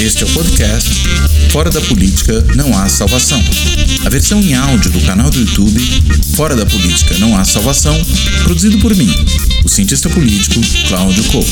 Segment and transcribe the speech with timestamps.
[0.00, 0.90] Este é o podcast
[1.50, 3.40] Fora da Política Não Há Salvação.
[4.04, 5.80] A versão em áudio do canal do YouTube
[6.34, 7.96] Fora da Política Não Há Salvação,
[8.42, 9.08] produzido por mim,
[9.64, 11.50] o cientista político Cláudio Couto.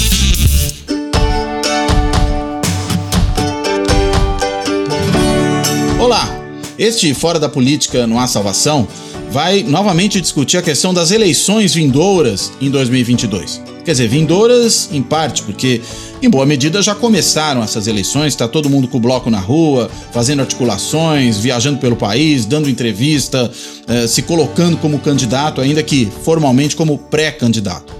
[6.00, 6.28] Olá!
[6.76, 8.88] Este Fora da Política Não Há Salvação
[9.30, 13.62] vai novamente discutir a questão das eleições vindouras em 2022.
[13.84, 15.80] Quer dizer, vindouras em parte, porque
[16.26, 19.90] em boa medida já começaram essas eleições, está todo mundo com o bloco na rua,
[20.12, 23.50] fazendo articulações, viajando pelo país, dando entrevista,
[23.88, 27.92] eh, se colocando como candidato, ainda que formalmente como pré-candidato.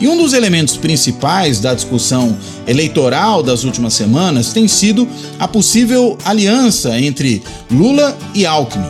[0.00, 6.16] E um dos elementos principais da discussão eleitoral das últimas semanas tem sido a possível
[6.24, 8.86] aliança entre Lula e Alckmin.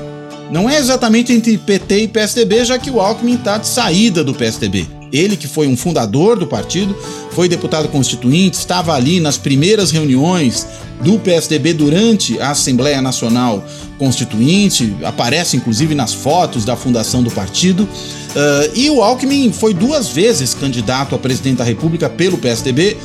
[0.51, 4.35] Não é exatamente entre PT e PSDB, já que o Alckmin está de saída do
[4.35, 4.98] PSDB.
[5.13, 6.97] Ele, que foi um fundador do partido,
[7.31, 10.67] foi deputado constituinte, estava ali nas primeiras reuniões
[11.03, 13.65] do PSDB durante a Assembleia Nacional
[13.99, 17.85] Constituinte, aparece inclusive nas fotos da fundação do partido.
[17.85, 22.97] Uh, e o Alckmin foi duas vezes candidato a presidente da República pelo PSDB,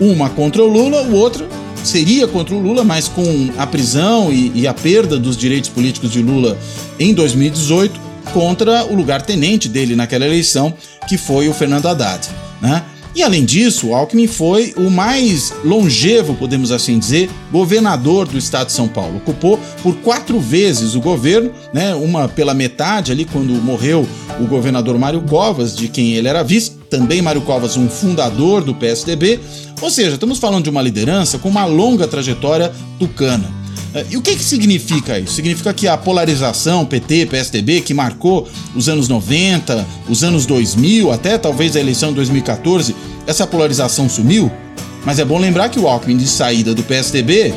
[0.00, 1.46] uma contra o Lula, o outro
[1.82, 6.10] seria contra o Lula, mas com a prisão e, e a perda dos direitos políticos
[6.10, 6.58] de Lula
[6.98, 10.74] em 2018 contra o lugar-tenente dele naquela eleição,
[11.08, 12.28] que foi o Fernando Haddad.
[12.60, 12.82] Né?
[13.16, 18.74] E além disso, Alckmin foi o mais longevo, podemos assim dizer, governador do estado de
[18.74, 19.16] São Paulo.
[19.16, 24.06] Ocupou por quatro vezes o governo, né, uma pela metade ali quando morreu
[24.38, 28.74] o governador Mário Covas, de quem ele era vice, também Mário Covas, um fundador do
[28.74, 29.40] PSDB.
[29.80, 33.65] Ou seja, estamos falando de uma liderança com uma longa trajetória tucana.
[33.94, 35.34] É, e o que, que significa isso?
[35.34, 41.38] Significa que a polarização PT, PSDB, que marcou os anos 90, os anos 2000, até
[41.38, 42.94] talvez a eleição de 2014,
[43.26, 44.50] essa polarização sumiu?
[45.04, 47.54] Mas é bom lembrar que o Alckmin de saída do PSDB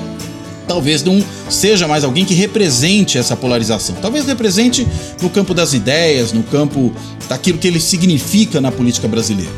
[0.68, 3.96] talvez não seja mais alguém que represente essa polarização.
[4.00, 4.88] Talvez represente
[5.20, 6.94] no campo das ideias, no campo
[7.28, 9.52] daquilo que ele significa na política brasileira.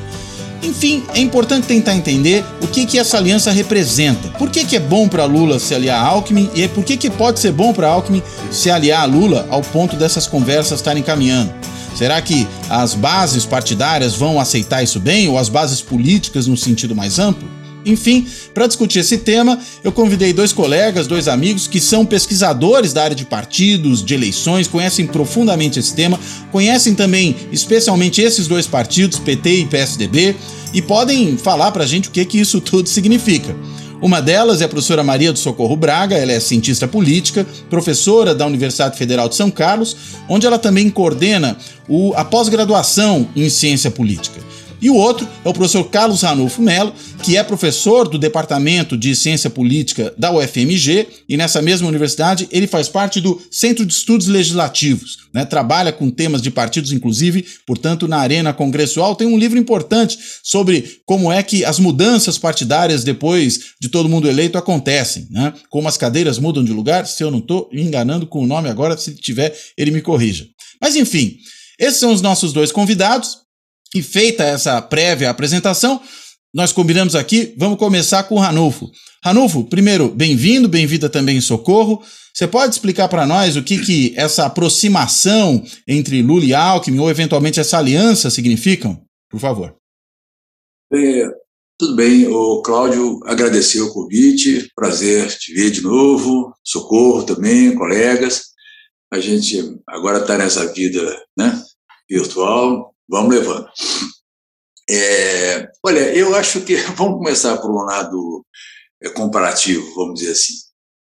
[0.64, 4.30] Enfim, é importante tentar entender o que, que essa aliança representa.
[4.38, 7.10] Por que, que é bom para Lula se aliar a Alckmin e por que, que
[7.10, 11.52] pode ser bom para Alckmin se aliar a Lula ao ponto dessas conversas estarem caminhando?
[11.96, 16.96] Será que as bases partidárias vão aceitar isso bem ou as bases políticas no sentido
[16.96, 17.61] mais amplo?
[17.86, 23.04] Enfim, para discutir esse tema, eu convidei dois colegas, dois amigos que são pesquisadores da
[23.04, 26.20] área de partidos, de eleições, conhecem profundamente esse tema,
[26.52, 30.36] conhecem também especialmente esses dois partidos, PT e PSDB,
[30.74, 33.56] e podem falar para a gente o que, que isso tudo significa.
[34.02, 38.48] Uma delas é a professora Maria do Socorro Braga, ela é cientista política, professora da
[38.48, 39.96] Universidade Federal de São Carlos,
[40.28, 41.56] onde ela também coordena
[41.88, 44.42] o, a pós-graduação em ciência política.
[44.82, 49.16] E o outro é o professor Carlos Ranulfo Melo, que é professor do Departamento de
[49.16, 54.26] Ciência Política da UFMG, e nessa mesma universidade ele faz parte do Centro de Estudos
[54.26, 55.46] Legislativos, né?
[55.46, 61.02] trabalha com temas de partidos, inclusive, portanto, na Arena Congressual tem um livro importante sobre
[61.06, 65.54] como é que as mudanças partidárias depois de todo mundo eleito acontecem, né?
[65.70, 68.68] como as cadeiras mudam de lugar, se eu não estou me enganando com o nome
[68.68, 70.48] agora, se tiver, ele me corrija.
[70.82, 71.38] Mas enfim,
[71.80, 73.42] esses são os nossos dois convidados.
[73.94, 76.02] E feita essa prévia apresentação,
[76.54, 78.90] nós combinamos aqui, vamos começar com o Ranulfo.
[79.24, 82.02] Ranulfo, primeiro, bem-vindo, bem-vinda também em Socorro.
[82.34, 87.10] Você pode explicar para nós o que, que essa aproximação entre Lula e Alckmin, ou
[87.10, 89.02] eventualmente essa aliança, significam?
[89.30, 89.76] Por favor.
[90.94, 91.28] É,
[91.78, 98.52] tudo bem, o Cláudio agradeceu o convite, prazer te ver de novo, Socorro também, colegas.
[99.12, 101.02] A gente agora está nessa vida
[101.38, 101.62] né,
[102.10, 103.68] virtual, vamos levando.
[104.90, 108.46] É, olha, eu acho que vamos começar por um lado
[109.04, 110.54] é, comparativo, vamos dizer assim.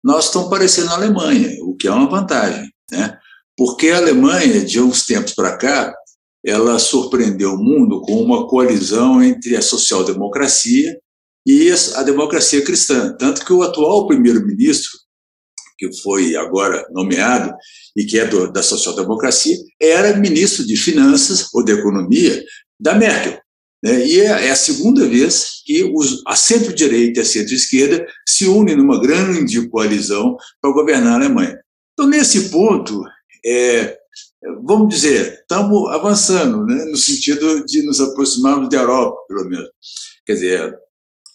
[0.04, 3.20] Nós estamos parecendo a Alemanha, o que é uma vantagem, né?
[3.56, 5.94] Porque a Alemanha, de uns tempos para cá,
[6.44, 10.98] ela surpreendeu o mundo com uma coalizão entre a social-democracia
[11.46, 13.16] e a democracia cristã.
[13.18, 14.90] Tanto que o atual primeiro-ministro,
[15.78, 17.54] que foi agora nomeado,
[17.96, 22.44] e que é do, da social-democracia, era ministro de Finanças ou de Economia
[22.80, 23.40] da Merkel.
[23.84, 24.06] Né?
[24.06, 28.76] E é, é, a segunda vez que os, a centro-direita e a centro-esquerda se unem
[28.76, 31.60] numa grande coalizão para governar a Alemanha.
[31.94, 33.02] Então, nesse ponto,
[33.46, 33.98] é,
[34.64, 39.70] vamos dizer, estamos avançando, né, no sentido de nos aproximarmos da Europa, pelo menos.
[40.26, 40.76] Quer dizer,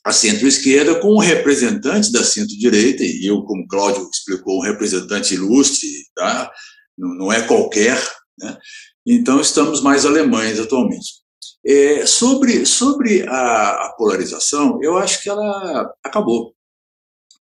[0.06, 5.88] a centro-esquerda com um representante da centro-direita, e eu, como Cláudio explicou, um representante ilustre,
[6.14, 6.48] tá?
[6.96, 8.00] não, não é qualquer.
[8.38, 8.56] Né?
[9.04, 11.24] Então, estamos mais alemães atualmente.
[11.66, 16.54] É, sobre sobre a, a, polarização, eu acho que ela acabou.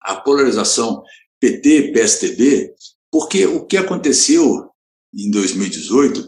[0.02, 1.04] a polarização
[1.40, 2.74] PT-PSTB,
[3.12, 4.72] porque o que aconteceu
[5.14, 6.28] em 2018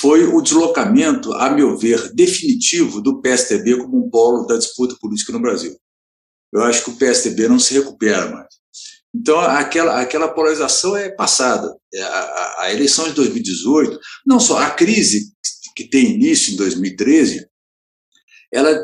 [0.00, 5.32] foi o deslocamento, a meu ver, definitivo do PSTB como um polo da disputa política
[5.32, 5.76] no Brasil.
[6.52, 8.48] Eu acho que o PSTB não se recupera mais.
[9.14, 11.74] Então, aquela, aquela polarização é passada.
[11.92, 15.32] É, a, a, a eleição de 2018, não só a crise
[15.74, 17.48] que tem início em 2013,
[18.52, 18.78] ela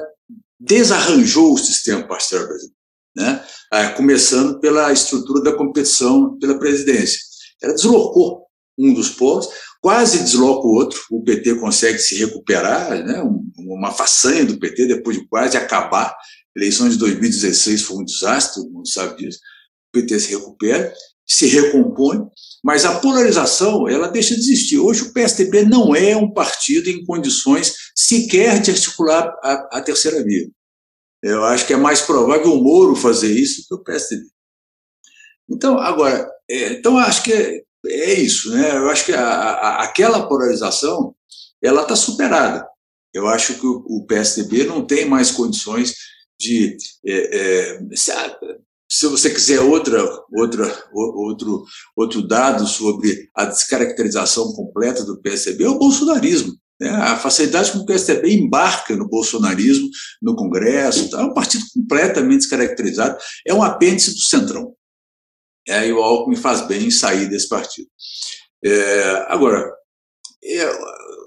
[0.59, 2.77] desarranjou o sistema partidário brasileiro,
[3.17, 3.45] né?
[3.71, 7.19] Ah, começando pela estrutura da competição pela presidência.
[7.63, 8.45] Ela deslocou
[8.79, 9.49] um dos polos,
[9.85, 13.23] quase desloca o outro, o PT consegue se recuperar, né?
[13.59, 16.07] uma façanha do PT depois de quase acabar.
[16.07, 16.17] A
[16.59, 19.41] eleição de 2016 foi um desastre, todo mundo sabe disso.
[19.91, 20.91] O PT se recupera,
[21.27, 22.19] se recompõe,
[22.65, 24.79] mas a polarização ela deixa de existir.
[24.79, 30.25] Hoje o PSDB não é um partido em condições sequer de articular a, a terceira
[30.25, 30.49] via.
[31.23, 34.25] Eu acho que é mais provável o Moro fazer isso que o PSDB.
[35.47, 38.77] Então, agora, é, então acho que é, isso, né?
[38.77, 41.15] Eu acho que a, a, aquela polarização
[41.63, 42.67] ela está superada.
[43.13, 45.95] Eu acho que o, PSDB não tem mais condições
[46.39, 46.77] de
[47.07, 47.79] é, é,
[48.89, 50.03] se você quiser outra,
[50.33, 51.65] outra, outro,
[51.97, 56.53] outro dado sobre a descaracterização completa do PSDB, é o bolsonarismo.
[56.81, 56.91] Né?
[56.91, 59.89] A facilidade com que o PSDB embarca no bolsonarismo,
[60.23, 61.21] no Congresso, tá?
[61.21, 63.17] é um partido completamente descaracterizado,
[63.47, 64.73] é um apêndice do Centrão.
[65.69, 67.89] É, e o Alckmin faz bem em sair desse partido.
[68.65, 69.71] É, agora,
[70.43, 70.73] é,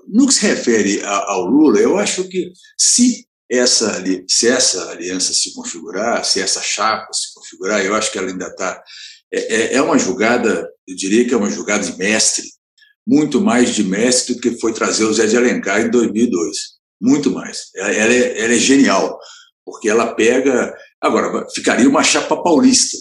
[0.07, 5.53] no que se refere ao Lula, eu acho que se essa, se essa aliança se
[5.53, 8.83] configurar, se essa chapa se configurar, eu acho que ela ainda está.
[9.31, 12.45] É, é, é uma jogada, eu diria que é uma jogada de mestre,
[13.05, 16.57] muito mais de mestre do que foi trazer o Zé de Alencar em 2002.
[16.99, 17.69] Muito mais.
[17.75, 19.17] Ela, ela, é, ela é genial,
[19.65, 20.75] porque ela pega.
[20.99, 22.97] Agora, ficaria uma chapa paulista.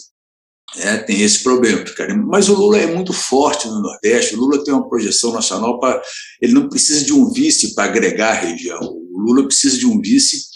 [0.78, 1.84] É, tem esse problema.
[2.26, 6.02] Mas o Lula é muito forte no Nordeste, o Lula tem uma projeção nacional para.
[6.42, 10.00] Ele não precisa de um vice para agregar a região o Lula precisa de um
[10.00, 10.46] vice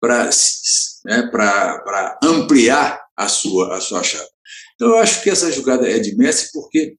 [0.00, 0.28] para
[1.04, 1.30] né,
[2.22, 4.28] ampliar a sua, a sua chapa.
[4.74, 6.96] Então, eu acho que essa jogada é de Messi porque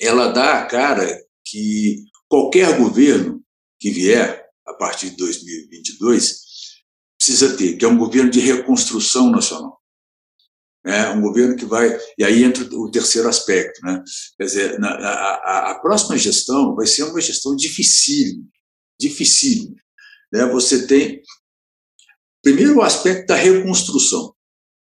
[0.00, 3.42] ela dá a cara que qualquer governo
[3.80, 6.40] que vier a partir de 2022
[7.18, 9.80] precisa ter, que é um governo de reconstrução nacional.
[10.86, 11.98] É um governo que vai.
[12.16, 13.84] E aí entra o terceiro aspecto.
[13.84, 14.02] Né?
[14.38, 18.44] Quer dizer, na, a, a, próxima gestão vai ser uma gestão dificílima,
[18.98, 19.76] dificílima
[20.32, 21.22] né, você tem,
[22.42, 24.34] primeiro, o aspecto da reconstrução.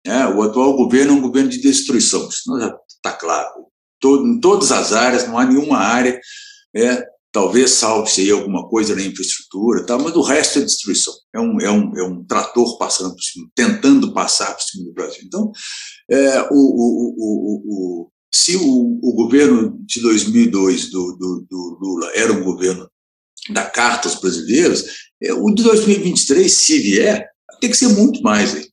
[0.06, 0.26] Né?
[0.28, 2.50] O atual governo é um governo de destruição, isso
[2.88, 3.66] está claro.
[4.00, 6.20] Todo, em todas as áreas, não há nenhuma área,
[6.74, 7.02] né,
[7.36, 11.12] talvez salve-se aí alguma coisa na infraestrutura, tá, mas o resto é destruição.
[11.34, 14.94] É um, é um, é um trator passando por cima, tentando passar por cima do
[14.94, 15.20] Brasil.
[15.22, 15.52] Então,
[16.10, 22.10] é, o, o, o, o, se o, o governo de 2002 do, do, do Lula
[22.14, 22.88] era um governo
[23.50, 24.86] da Carta aos Brasileiros,
[25.22, 27.28] é, o de 2023, se vier,
[27.60, 28.56] tem que ser muito mais.
[28.56, 28.66] Hein?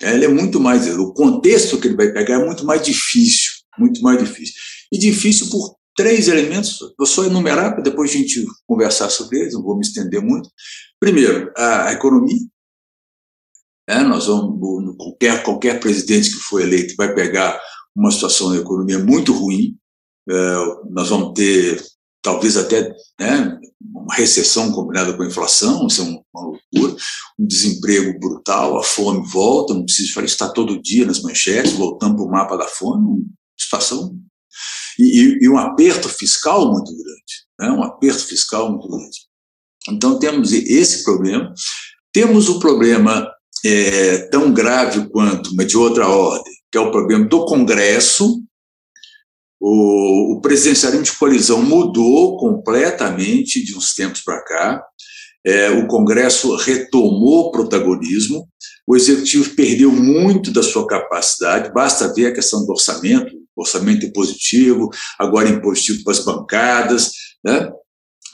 [0.00, 0.88] É, ele é muito mais.
[0.88, 3.52] O contexto que ele vai pegar é muito mais difícil.
[3.78, 4.54] Muito mais difícil.
[4.90, 6.78] E difícil por três elementos.
[6.98, 10.48] Vou só enumerar para depois a gente conversar sobre eles, não vou me estender muito.
[11.00, 12.38] Primeiro, a, economia.
[13.88, 17.60] É, nós vamos, qualquer, qualquer presidente que for eleito vai pegar
[17.94, 19.76] uma situação da economia muito ruim.
[20.28, 20.34] É,
[20.90, 21.82] nós vamos ter
[22.22, 22.90] talvez até
[23.20, 26.96] né, uma recessão combinada com a inflação, isso é uma, loucura,
[27.38, 32.16] um desemprego brutal, a fome volta, não preciso falar, está todo dia nas manchetes, voltando
[32.16, 33.24] para o mapa da fome, uma
[33.58, 34.18] situação.
[34.98, 39.18] E, e, um aperto fiscal muito grande, né, um aperto fiscal muito grande.
[39.88, 41.52] Então temos esse problema,
[42.12, 43.28] temos o problema
[43.64, 48.42] é, tão grave quanto, mas de outra ordem, que é o problema do Congresso,
[49.60, 54.84] o, o presidencialismo de coalizão mudou completamente de uns tempos para cá.
[55.46, 58.46] É, o Congresso retomou o protagonismo,
[58.86, 64.90] o Executivo perdeu muito da sua capacidade, basta ver a questão do orçamento, orçamento impositivo,
[65.18, 67.10] agora impositivo para as bancadas,
[67.44, 67.70] né?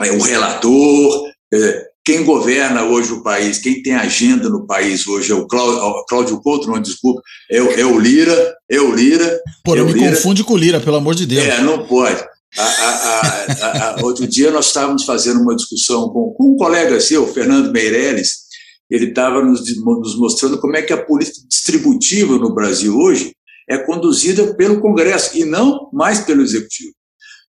[0.01, 5.33] É, o relator, é, quem governa hoje o país, quem tem agenda no país hoje
[5.33, 9.41] é o Cláudio, Cláudio Couto, não, desculpa, é, o, é o Lira, é o Lira.
[9.63, 10.11] Pô, é me Lira.
[10.11, 11.45] confunde com o Lira, pelo amor de Deus.
[11.45, 12.25] É, não pode.
[12.59, 17.27] A, a, a, outro dia nós estávamos fazendo uma discussão com, com um colega seu,
[17.33, 18.51] Fernando Meirelles,
[18.91, 23.33] ele estava nos, nos mostrando como é que a política distributiva no Brasil hoje
[23.71, 26.93] é conduzida pelo Congresso e não mais pelo Executivo.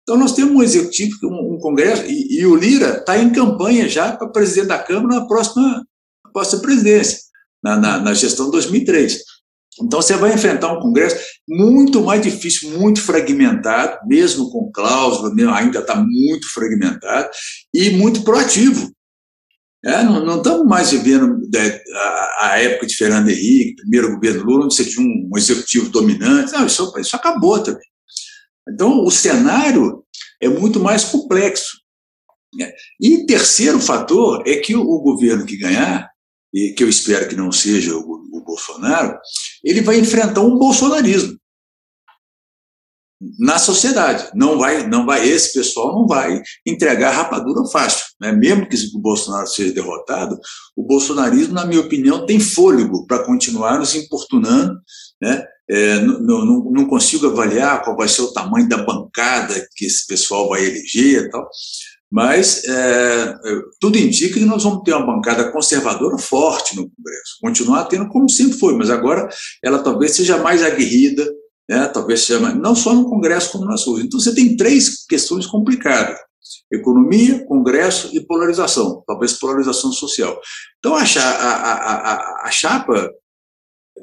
[0.03, 3.87] Então, nós temos um executivo, um, um congresso, e, e, o Lira está em campanha
[3.87, 5.85] já para presidente da Câmara na próxima,
[6.25, 7.19] na próxima presidência,
[7.63, 9.19] na, na, na gestão 2003.
[9.81, 15.79] Então você vai enfrentar um Congresso muito mais difícil, muito fragmentado, mesmo com cláusula, ainda
[15.79, 17.29] está muito fragmentado,
[17.73, 18.91] e muito proativo.
[19.83, 24.65] É, não, estamos mais vivendo né, a, a, época de Fernando Henrique, primeiro governo Lula,
[24.65, 26.51] onde você tinha um, um executivo dominante.
[26.51, 27.88] Não, isso, isso acabou também.
[28.69, 30.03] Então, o cenário
[30.39, 31.79] é muito mais complexo.
[32.55, 32.71] Né?
[33.00, 36.07] E terceiro fator é que o, o, governo que ganhar,
[36.53, 39.17] que eu espero que não seja o, o Bolsonaro,
[39.63, 41.40] ele vai enfrentar um bolsonarismo
[43.37, 44.29] na sociedade.
[44.33, 48.03] Não vai, não vai, esse pessoal não vai entregar rapadura fácil.
[48.19, 48.31] Né?
[48.31, 50.39] Mesmo que o Bolsonaro seja derrotado,
[50.75, 54.79] o bolsonarismo, na minha opinião, tem fôlego para continuar nos importunando.
[55.21, 55.45] Né?
[55.69, 60.05] É, não, não, não, consigo avaliar qual vai ser o tamanho da bancada que esse
[60.05, 61.47] pessoal vai eleger e tal.
[62.11, 63.35] Mas é,
[63.79, 68.29] tudo indica que nós vamos ter uma bancada conservadora forte no Congresso, continuar tendo como
[68.29, 69.29] sempre foi, mas agora
[69.63, 71.25] ela talvez seja mais aguerrida,
[71.71, 71.87] né?
[71.87, 74.03] talvez mais, não só no Congresso como nas ruas.
[74.03, 76.19] Então você tem três questões complicadas:
[76.69, 80.37] economia, Congresso e polarização, talvez polarização social.
[80.79, 83.09] Então a, a, a, a chapa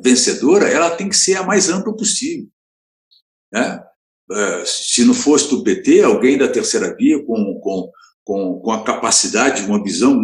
[0.02, 2.48] vencedora ela tem que ser a mais ampla possível.
[3.52, 3.84] Né?
[4.30, 7.90] É, se não fosse do PT, alguém da terceira via com, com,
[8.24, 10.18] com, com a capacidade, uma visão,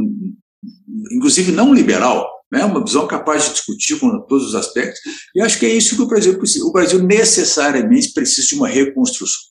[1.10, 5.00] inclusive não liberal, né, uma visão capaz de discutir com todos os aspectos,
[5.34, 6.64] e acho que é isso que o Brasil precisa.
[6.64, 9.42] O Brasil necessariamente precisa de uma reconstrução.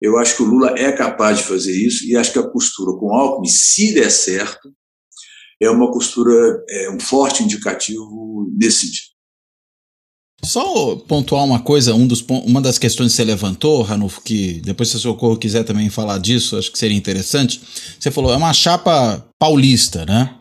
[0.00, 2.98] Eu acho que o Lula é capaz de fazer isso, e acho que a costura
[2.98, 4.72] com Alckmin, se der certo,
[5.62, 9.10] é uma costura, é um forte indicativo nesse sentido.
[10.42, 14.88] Só pontuar uma coisa, um dos, uma das questões que você levantou, Ranulfo, que depois
[14.88, 17.60] se o Socorro quiser também falar disso, acho que seria interessante.
[17.98, 20.34] Você falou, é uma chapa paulista, né?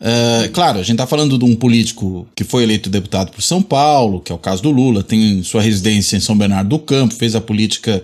[0.00, 3.62] É, claro, a gente está falando de um político que foi eleito deputado por São
[3.62, 7.14] Paulo, que é o caso do Lula, tem sua residência em São Bernardo do Campo,
[7.14, 8.02] fez a política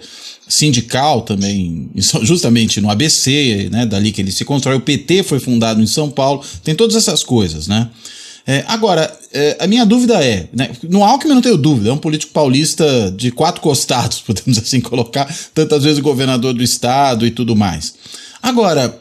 [0.49, 1.91] sindical também,
[2.23, 3.87] justamente no ABC, né?
[3.87, 4.77] Dali que ele se constrói.
[4.77, 7.89] O PT foi fundado em São Paulo, tem todas essas coisas, né?
[8.45, 11.99] É, agora, é, a minha dúvida é: né, no Alckmin não tenho dúvida, é um
[11.99, 17.55] político paulista de quatro costados, podemos assim colocar, tantas vezes governador do estado e tudo
[17.55, 17.95] mais.
[18.43, 19.01] Agora,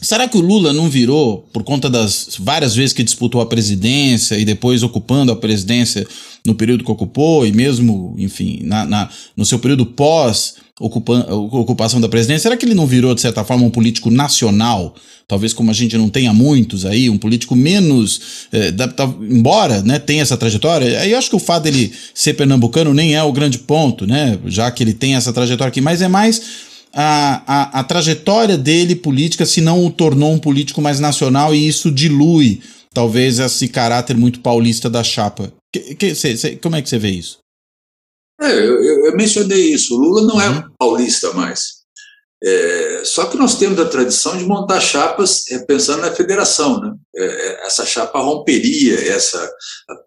[0.00, 4.36] será que o Lula não virou, por conta das várias vezes que disputou a presidência
[4.38, 6.06] e depois ocupando a presidência
[6.44, 12.08] no período que ocupou, e mesmo, enfim, na, na no seu período pós ocupação da
[12.08, 14.94] presidência, será que ele não virou, de certa forma, um político nacional?
[15.26, 18.20] Talvez como a gente não tenha muitos aí, um político menos.
[18.52, 21.92] É, da, da, embora né, tenha essa trajetória, aí eu acho que o fato dele
[22.14, 24.38] ser pernambucano nem é o grande ponto, né?
[24.46, 26.42] Já que ele tem essa trajetória aqui, mas é mais
[26.98, 31.68] a, a, a trajetória dele política se não o tornou um político mais nacional e
[31.68, 32.62] isso dilui
[32.94, 35.52] talvez esse caráter muito paulista da chapa.
[35.70, 37.38] Que, que, cê, cê, como é que você vê isso?
[38.40, 39.94] É, eu, eu, mencionei isso.
[39.94, 40.62] O Lula não é uhum.
[40.78, 41.75] paulista mais.
[42.44, 46.80] É, só que nós temos a tradição de montar chapas é, pensando na federação.
[46.80, 46.92] Né?
[47.16, 49.50] É, é essa chapa romperia, essa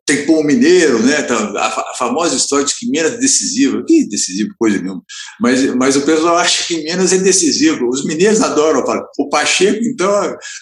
[0.05, 1.21] tem o mineiro, né?
[1.21, 3.83] Então, a, a, famosa história de que Minas é decisiva.
[3.85, 5.03] Que decisivo, coisa nenhuma.
[5.39, 7.87] Mas, mas o pessoal acha que Minas é decisivo.
[7.87, 8.83] Os mineiros adoram.
[9.17, 10.11] O Pacheco, então,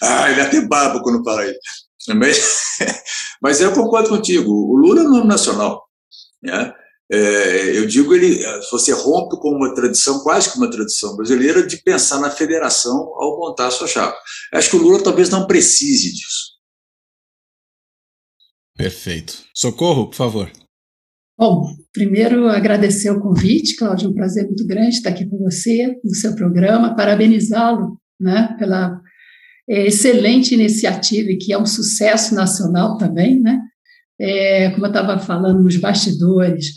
[0.02, 1.58] ah, ele até baba quando fala isso.
[2.14, 2.38] Mas,
[3.42, 4.50] mas eu concordo contigo.
[4.50, 5.84] O Lula é um nome nacional.
[6.42, 6.72] Né?
[7.10, 8.38] É, eu digo, ele,
[8.70, 13.38] você rompe com uma tradição, quase que uma tradição brasileira, de pensar na federação ao
[13.38, 14.18] montar a sua chapa.
[14.52, 16.58] Acho que o Lula talvez não precise disso.
[18.76, 19.42] Perfeito.
[19.54, 20.52] Socorro, por favor.
[21.36, 25.96] Bom, primeiro agradecer o convite, Cláudio, é um prazer muito grande estar aqui com você
[26.04, 29.00] no seu programa, parabenizá-lo né, pela
[29.68, 33.60] é, excelente iniciativa e que é um sucesso nacional também, né?
[34.20, 36.72] É, como eu estava falando nos bastidores,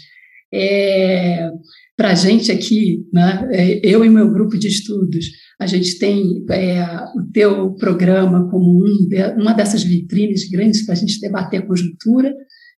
[0.54, 1.50] é,
[1.96, 5.26] Para a gente aqui, né, é, eu e meu grupo de estudos,
[5.60, 6.84] a gente tem é,
[7.16, 12.34] o teu programa como um uma dessas vitrines grandes para a gente debater a conjuntura.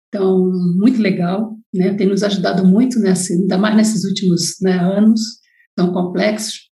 [0.08, 1.94] Então, muito legal, né?
[1.94, 5.20] tem nos ajudado muito, nessa, ainda mais nesses últimos né, anos
[5.74, 6.72] tão complexos.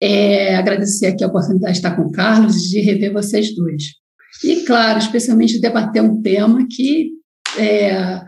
[0.00, 3.82] É, agradecer aqui a oportunidade de estar com o Carlos e de rever vocês dois.
[4.44, 7.10] E, claro, especialmente debater um tema que
[7.58, 8.22] é,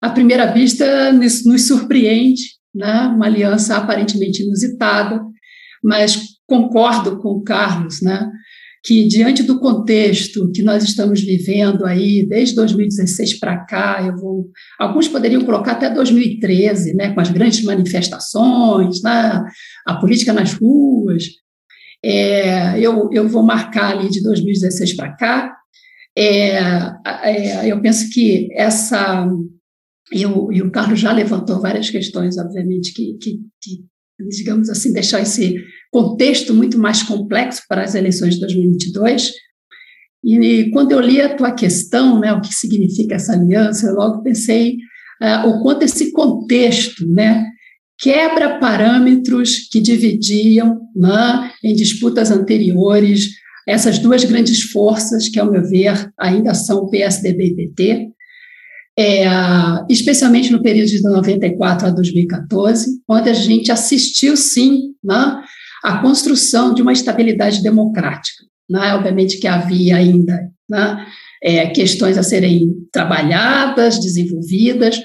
[0.00, 2.42] à primeira vista, nos, surpreende,
[2.74, 3.08] né?
[3.14, 5.20] uma aliança aparentemente inusitada,
[5.82, 8.30] mas concordo com o Carlos, né?
[8.82, 14.48] que diante do contexto que nós estamos vivendo aí desde 2016 para cá, eu vou,
[14.78, 19.44] alguns poderiam colocar até 2013, né, com as grandes manifestações, né,
[19.86, 21.24] a política nas ruas,
[22.02, 25.56] é, eu, eu vou marcar ali de 2016 para cá.
[26.16, 26.58] É,
[27.22, 29.28] é, eu penso que essa
[30.12, 33.84] e o, e o Carlos já levantou várias questões, obviamente, que, que, que,
[34.28, 35.56] digamos assim, deixam esse
[35.90, 39.32] contexto muito mais complexo para as eleições de 2022.
[40.24, 44.22] E quando eu li a tua questão, né, o que significa essa aliança, eu logo
[44.22, 44.76] pensei
[45.22, 47.46] uh, o quanto esse contexto, né,
[47.98, 53.28] quebra parâmetros que dividiam, né, em disputas anteriores,
[53.66, 58.08] essas duas grandes forças que, ao meu ver, ainda são PSDB e PT,
[58.98, 59.24] é,
[59.88, 65.42] especialmente no período de 94 a 2014, onde a gente assistiu, sim, né,
[65.82, 68.44] a construção de uma estabilidade democrática.
[68.68, 68.94] Né?
[68.94, 71.06] Obviamente que havia ainda né,
[71.42, 75.00] é, questões a serem trabalhadas, desenvolvidas,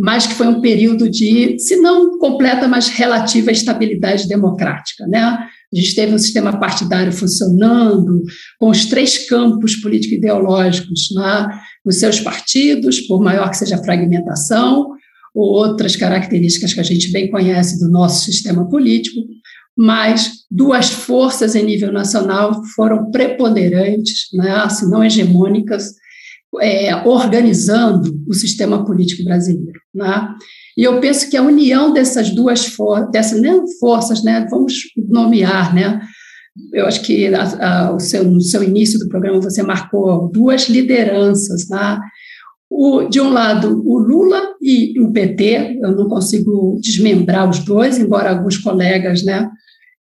[0.00, 5.06] mas que foi um período de, se não completa, mas relativa estabilidade democrática.
[5.06, 5.20] Né?
[5.20, 8.22] A gente teve um sistema partidário funcionando,
[8.58, 11.48] com os três campos político-ideológicos né,
[11.84, 14.88] nos seus partidos, por maior que seja a fragmentação,
[15.34, 19.20] ou outras características que a gente bem conhece do nosso sistema político,
[19.76, 25.99] mas duas forças em nível nacional foram preponderantes, né, se não hegemônicas,
[26.60, 29.80] é, organizando o sistema político brasileiro.
[29.94, 30.28] Né?
[30.76, 35.74] E eu penso que a união dessas duas forças, dessas né, forças, né, vamos nomear,
[35.74, 36.00] né,
[36.72, 40.68] eu acho que a, a, o seu, no seu início do programa você marcou duas
[40.68, 41.98] lideranças, né?
[42.68, 47.98] O, de um lado, o Lula e o PT, eu não consigo desmembrar os dois,
[47.98, 49.48] embora alguns colegas né,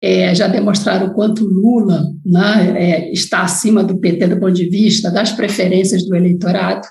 [0.05, 4.69] é, já demonstraram o quanto Lula né, é, está acima do PT do ponto de
[4.69, 6.87] vista das preferências do eleitorado.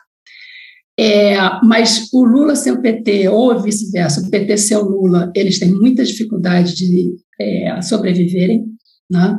[0.99, 5.59] É, mas o Lula sem o PT, ou vice-versa, o PT sem o Lula, eles
[5.59, 8.63] têm muita dificuldade de é, sobreviverem.
[9.11, 9.37] Né?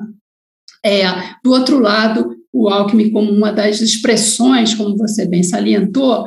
[0.87, 1.07] É,
[1.43, 6.27] do outro lado, o Alckmin, como uma das expressões, como você bem salientou,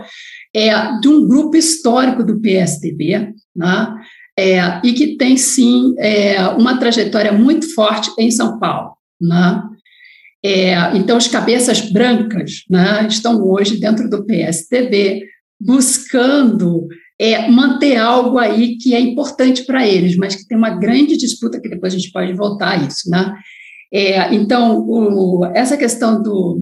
[0.54, 3.94] é de um grupo histórico do PSDB, né?
[4.38, 8.92] É, e que tem, sim, é, uma trajetória muito forte em São Paulo.
[9.20, 9.64] Né?
[10.46, 15.24] É, então, os cabeças brancas né, estão hoje dentro do PSDB
[15.59, 16.88] buscando
[17.20, 21.59] é, manter algo aí que é importante para eles, mas que tem uma grande disputa,
[21.59, 23.09] que depois a gente pode voltar a isso.
[23.09, 23.33] Né?
[23.92, 26.62] É, então, o, essa questão do,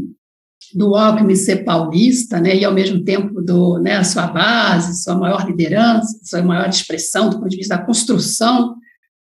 [0.76, 5.16] do Alckmin ser paulista, né, e ao mesmo tempo do, né, a sua base, sua
[5.16, 8.76] maior liderança, sua maior expressão do ponto de vista da construção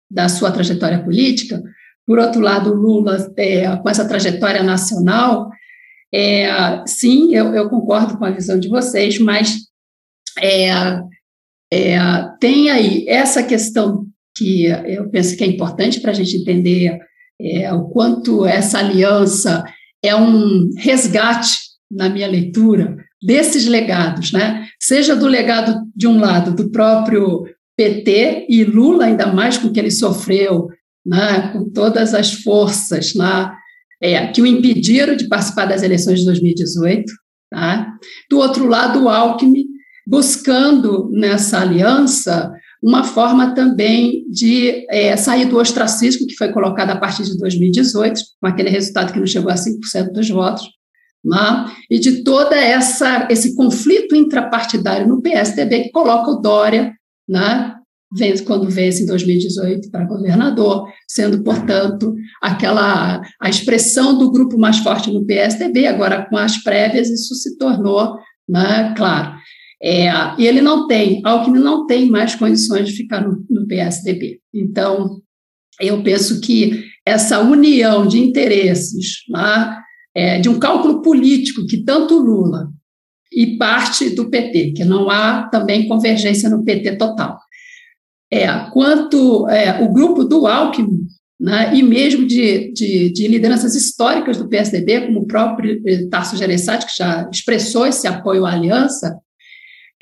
[0.09, 1.61] da sua trajetória política.
[2.07, 5.51] Por outro lado, Lula, é, com essa trajetória nacional,
[6.15, 6.47] é,
[6.87, 9.63] sim, eu, eu, concordo com a visão de vocês, mas
[10.39, 10.71] é,
[11.73, 11.99] é
[12.39, 16.99] tem aí essa questão que eu penso que é importante para a gente entender
[17.41, 19.65] é, o quanto essa aliança
[20.03, 21.51] é um resgate,
[21.91, 24.67] na minha leitura, desses legados, né?
[24.81, 27.45] seja do legado, de um lado, do próprio
[27.77, 30.69] PT e Lula, ainda mais com o que ele sofreu,
[31.07, 31.53] né?
[31.53, 33.53] com todas as forças né?
[34.03, 37.05] é, que o impediram de participar das eleições de 2018.
[37.51, 37.93] Tá?
[38.29, 39.67] Do outro lado, o Alckmin,
[40.07, 42.51] buscando nessa aliança
[42.83, 48.21] uma forma também de é, sair do ostracismo que foi colocado a partir de 2018,
[48.40, 50.64] com aquele resultado que não chegou a 5% dos votos,
[51.25, 51.66] né?
[51.88, 56.92] e de toda essa esse conflito intrapartidário no PSDB que coloca o Dória,
[57.29, 57.77] né,
[58.45, 65.11] quando vence em 2018 para governador, sendo, portanto, aquela a expressão do grupo mais forte
[65.11, 68.16] no PSDB, agora com as prévias isso se tornou,
[68.49, 69.35] né, claro.
[69.83, 74.40] É, e ele não tem, Alckmin não tem mais condições de ficar no, no PSDB.
[74.55, 75.21] Então,
[75.81, 79.25] eu penso que essa união de interesses,
[80.14, 82.68] é, de um cálculo político que tanto Lula
[83.33, 87.38] e parte do PT, que não há também convergência no PT total,
[88.31, 91.07] é, quanto é, o grupo do Alckmin,
[91.40, 96.37] né, e mesmo de, de, de, lideranças históricas do PSDB, como o próprio eh, Tarso
[96.37, 99.18] Gereissati, que já expressou esse apoio à aliança,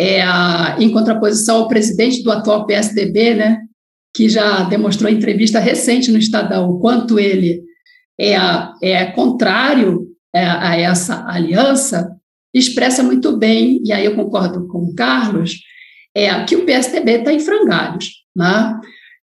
[0.00, 0.22] é,
[0.78, 3.58] em contraposição ao presidente do atual PSDB, né,
[4.16, 7.62] que já demonstrou em entrevista recente no Estadão o quanto ele
[8.18, 8.34] é,
[8.82, 12.16] é contrário é, a essa aliança,
[12.54, 15.52] expressa muito bem, e aí eu concordo com o Carlos,
[16.14, 18.06] é que o PSDB está em frangalhos.
[18.34, 18.80] Né?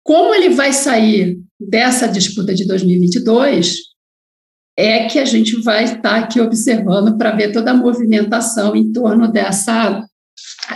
[0.02, 3.76] Como ele vai sair dessa disputa de 2022
[4.78, 9.30] é que a gente vai estar aqui observando para ver toda a movimentação em torno
[9.30, 10.02] dessa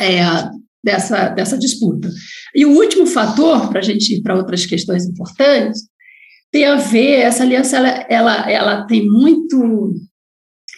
[0.01, 0.49] é,
[0.84, 2.10] dessa, dessa disputa.
[2.53, 5.81] E o último fator, para a gente ir para outras questões importantes,
[6.51, 9.93] tem a ver, essa aliança, ela, ela, ela tem muito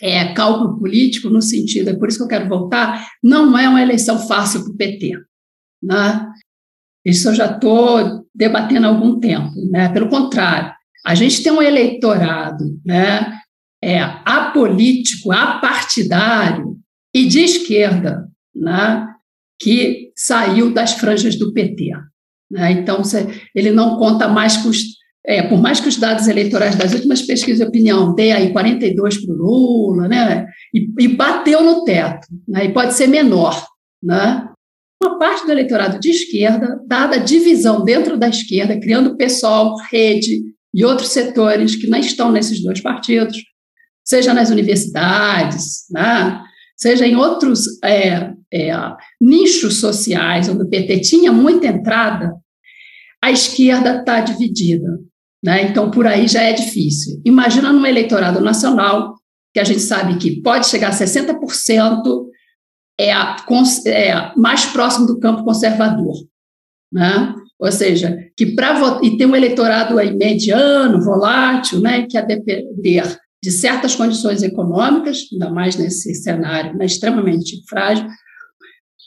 [0.01, 3.81] é, cálculo político no sentido, é por isso que eu quero voltar, não é uma
[3.81, 5.11] eleição fácil para o PT.
[5.83, 6.27] Né?
[7.05, 9.53] Isso eu já estou debatendo há algum tempo.
[9.69, 9.89] Né?
[9.89, 10.73] Pelo contrário,
[11.05, 13.39] a gente tem um eleitorado né,
[13.83, 16.77] é, apolítico, apartidário
[17.13, 18.27] e de esquerda,
[18.57, 19.07] né,
[19.59, 21.91] que saiu das franjas do PT.
[22.51, 22.71] Né?
[22.71, 23.01] Então,
[23.53, 24.97] ele não conta mais com os.
[25.25, 29.25] É, por mais que os dados eleitorais das últimas pesquisas de opinião dê aí 42
[29.25, 30.45] para o Lula, né?
[30.73, 32.65] E, e, bateu no teto, né?
[32.65, 33.61] E pode ser menor,
[34.01, 34.47] né?
[35.03, 40.43] Uma parte do eleitorado de esquerda, dada a divisão dentro da esquerda, criando pessoal, rede
[40.73, 43.37] e outros setores que não estão nesses dois partidos,
[44.05, 46.41] seja nas universidades, né?
[46.77, 48.71] seja em outros é, é,
[49.19, 52.33] nichos sociais, onde o PT tinha muita entrada,
[53.21, 54.87] a esquerda está dividida.
[55.43, 55.63] Né?
[55.63, 57.21] Então, por aí já é difícil.
[57.25, 59.15] Imagina no eleitorado nacional,
[59.53, 62.25] que a gente sabe que pode chegar a 60%,
[62.99, 66.15] é, é mais próximo do campo conservador.
[66.91, 67.33] Né?
[67.59, 73.17] Ou seja, que para e tem um eleitorado aí mediano, volátil, né, que a depender
[73.43, 78.07] de certas condições econômicas, ainda mais nesse cenário né, extremamente frágil,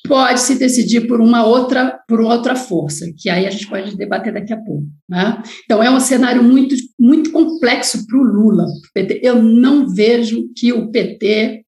[0.06, 4.32] pode se decidir por uma outra por outra força, que aí a gente pode debater
[4.32, 4.86] daqui a pouco.
[5.08, 5.42] Né?
[5.64, 8.66] Então é um cenário muito muito complexo para o Lula.
[9.22, 11.64] Eu não vejo que o PT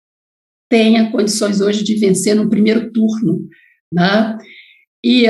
[0.68, 3.40] tenha condições hoje de vencer no primeiro turno,
[3.92, 4.36] né?
[5.02, 5.24] E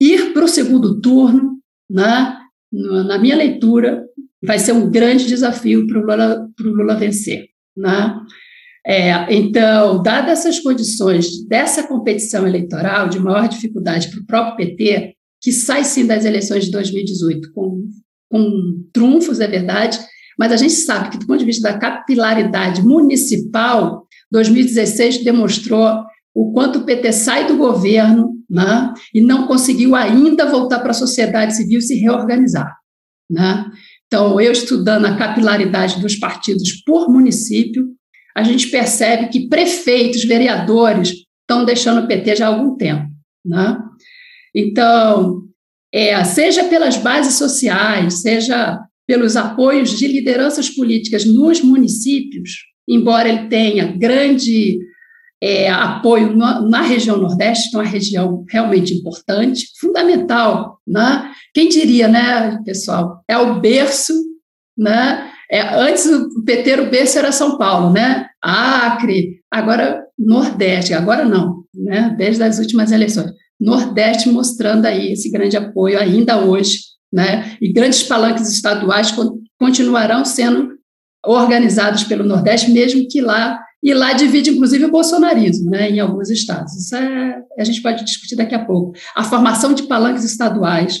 [0.00, 1.58] ir para o segundo turno,
[1.90, 2.38] né?
[2.70, 4.04] Na minha leitura,
[4.44, 7.46] vai ser um grande desafio para o Lula, Lula vencer.
[7.76, 8.14] Né?
[8.84, 15.14] É, então, dadas essas condições dessa competição eleitoral, de maior dificuldade para o próprio PT,
[15.40, 17.88] que sai sim das eleições de 2018 com,
[18.30, 19.98] com trunfos, é verdade,
[20.38, 26.02] mas a gente sabe que, do ponto de vista da capilaridade municipal, 2016 demonstrou
[26.34, 30.94] o quanto o PT sai do governo né, e não conseguiu ainda voltar para a
[30.94, 32.74] sociedade civil se reorganizar.
[33.30, 33.64] Né?
[34.06, 37.86] Então, eu estudando a capilaridade dos partidos por município,
[38.34, 43.06] a gente percebe que prefeitos, vereadores estão deixando o PT já há algum tempo.
[43.44, 43.78] Né?
[44.54, 45.42] Então,
[45.92, 52.50] é, seja pelas bases sociais, seja pelos apoios de lideranças políticas nos municípios,
[52.88, 54.78] embora ele tenha grande
[55.42, 60.78] é, apoio na, na, região Nordeste, que é uma região realmente importante, fundamental.
[60.86, 61.30] Né?
[61.52, 63.22] Quem diria, né, pessoal?
[63.28, 64.14] É o berço,
[64.78, 65.31] né?
[65.52, 68.26] É, antes o PT, o berço era São Paulo, né?
[68.42, 72.14] Acre, agora Nordeste, agora não, né?
[72.16, 73.30] Desde as últimas eleições.
[73.60, 76.78] Nordeste mostrando aí esse grande apoio ainda hoje,
[77.12, 77.56] né?
[77.60, 79.14] E grandes palanques estaduais
[79.58, 80.72] continuarão sendo
[81.24, 86.30] organizados pelo Nordeste, mesmo que lá e lá divide, inclusive, o bolsonarismo, né, em alguns
[86.30, 86.72] estados.
[86.74, 88.92] Isso é, a gente pode discutir daqui a pouco.
[89.14, 91.00] A formação de palanques estaduais,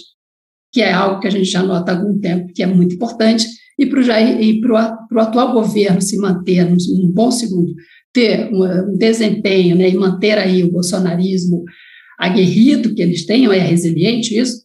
[0.72, 3.46] que é algo que a gente já nota há algum tempo, que é muito importante,
[3.84, 7.72] e para o atual governo se manter num, bom segundo,
[8.12, 11.64] ter um, um desempenho né, e manter aí o bolsonarismo
[12.18, 14.62] aguerrido que eles tenham, é resiliente isso,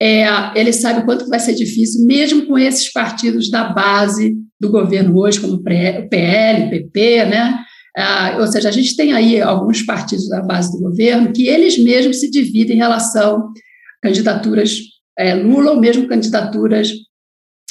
[0.00, 0.26] é,
[0.58, 5.16] ele sabe o quanto vai ser difícil, mesmo com esses partidos da base do governo
[5.18, 7.58] hoje, como o PL, o PP, né?
[7.96, 11.78] Ah, ou seja, a gente tem aí alguns partidos da base do governo que eles
[11.78, 14.78] mesmos se dividem em relação a candidaturas
[15.16, 16.90] é, Lula ou mesmo candidaturas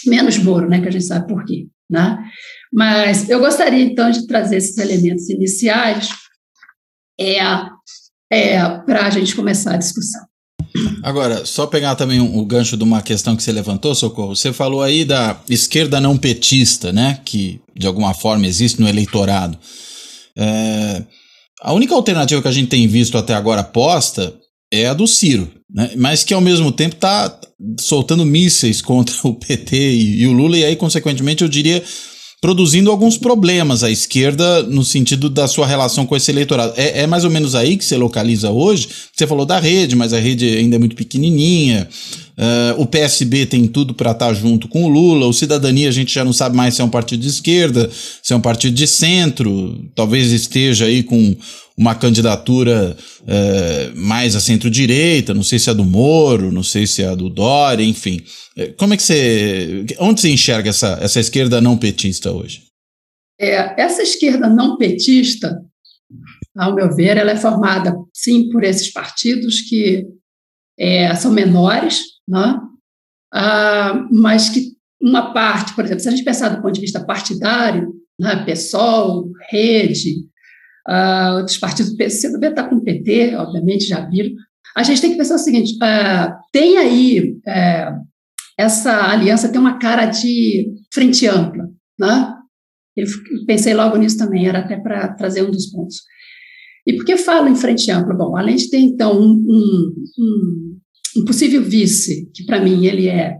[0.06, 0.82] menos Moro, né?
[0.82, 2.18] Que a gente sabe por quê, né?
[2.72, 6.10] Mas eu gostaria então de trazer esses elementos iniciais
[7.20, 7.40] é,
[8.32, 10.22] é, para a gente começar a discussão.
[11.04, 14.36] Agora, só pegar também o gancho de uma questão que você levantou, Socorro.
[14.36, 17.20] Você falou aí da esquerda não petista, né?
[17.24, 19.58] Que de alguma forma existe no eleitorado.
[20.36, 21.04] É,
[21.62, 24.34] a única alternativa que a gente tem visto até agora posta
[24.72, 25.92] é a do Ciro, né?
[25.98, 27.40] mas que ao mesmo tempo está
[27.80, 31.84] soltando mísseis contra o PT e, e o Lula, e aí, consequentemente, eu diria
[32.44, 36.74] produzindo alguns problemas à esquerda no sentido da sua relação com esse eleitorado.
[36.76, 38.90] É, é, mais ou menos aí que você localiza hoje?
[39.16, 41.88] Você falou da rede, mas a rede ainda é muito pequenininha.
[42.38, 45.26] Uh, o PSB tem tudo para estar tá junto com o Lula.
[45.26, 47.90] O Cidadania a gente já não sabe mais se é um partido de esquerda,
[48.22, 49.80] se é um partido de centro.
[49.96, 51.38] Talvez esteja aí com
[51.78, 55.34] uma candidatura uh, mais a centro-direita.
[55.34, 58.22] Não sei se é do Moro, não sei se é do Dória, enfim.
[58.56, 59.86] É, como é que você.
[60.00, 62.64] Onde você enxerga essa, essa esquerda não petista hoje?
[63.40, 65.60] É, essa esquerda não petista,
[66.56, 70.06] ao meu ver, ela é formada, sim, por esses partidos que
[70.78, 72.60] é, são menores, né?
[73.34, 77.04] Ah, mas que uma parte, por exemplo, se a gente pensar do ponto de vista
[77.04, 78.46] partidário, né?
[78.46, 80.28] PSOL, Rede,
[80.88, 84.32] uh, outros partidos, PCdoB está com o PT, obviamente, já viram.
[84.76, 88.04] A gente tem que pensar o seguinte: uh, tem aí uh,
[88.58, 91.66] essa aliança tem uma cara de frente ampla,
[92.00, 92.34] né?
[92.96, 93.06] Eu
[93.48, 95.98] pensei logo nisso também, era até para trazer um dos pontos.
[96.86, 98.14] E por que falo em frente ampla?
[98.14, 99.44] Bom, além de ter, então, um,
[100.20, 100.80] um,
[101.18, 103.36] um possível vice, que para mim ele é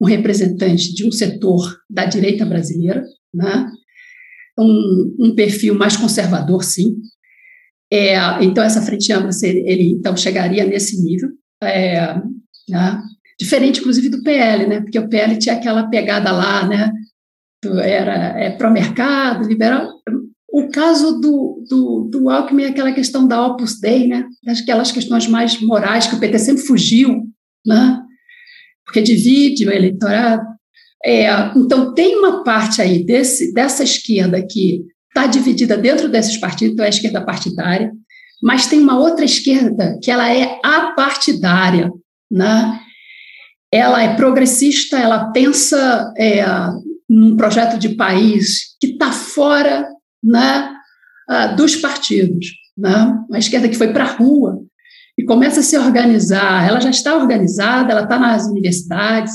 [0.00, 3.70] um representante de um setor da direita brasileira, né?
[4.58, 6.96] Um, um perfil mais conservador, sim.
[7.92, 11.30] É, então, essa frente ampla, ele então chegaria nesse nível.
[11.62, 12.14] É,
[12.68, 13.02] né?
[13.38, 14.80] Diferente, inclusive, do PL, né?
[14.80, 16.90] porque o PL tinha aquela pegada lá, né?
[17.82, 19.88] era é, pró-mercado, liberal.
[20.48, 24.26] O caso do, do, do Alckmin é aquela questão da Opus Dei, né?
[24.46, 27.24] aquelas questões mais morais que o PT sempre fugiu,
[27.64, 28.00] né?
[28.86, 30.46] porque divide o eleitorado.
[31.04, 36.74] É, então, tem uma parte aí desse, dessa esquerda que está dividida dentro desses partidos,
[36.74, 37.92] então é a esquerda partidária,
[38.42, 41.90] mas tem uma outra esquerda que ela é apartidária,
[42.30, 42.80] né?
[43.72, 46.44] ela é progressista, ela pensa é,
[47.08, 49.86] num projeto de país que está fora
[50.22, 50.72] né,
[51.56, 52.46] dos partidos.
[52.76, 53.16] Né?
[53.28, 54.60] Uma esquerda que foi para a rua
[55.18, 56.66] e começa a se organizar.
[56.68, 59.32] Ela já está organizada, ela está nas universidades,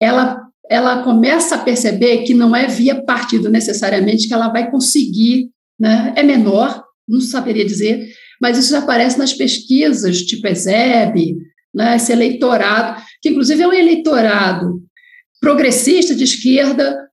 [0.00, 0.40] ela,
[0.70, 6.12] ela começa a perceber que não é via partido necessariamente que ela vai conseguir, né?
[6.16, 8.08] é menor, não saberia dizer,
[8.40, 11.36] mas isso já aparece nas pesquisas, tipo ESEB,
[11.74, 11.96] né?
[11.96, 14.82] esse eleitorado, que inclusive é um eleitorado
[15.40, 17.04] progressista de esquerda,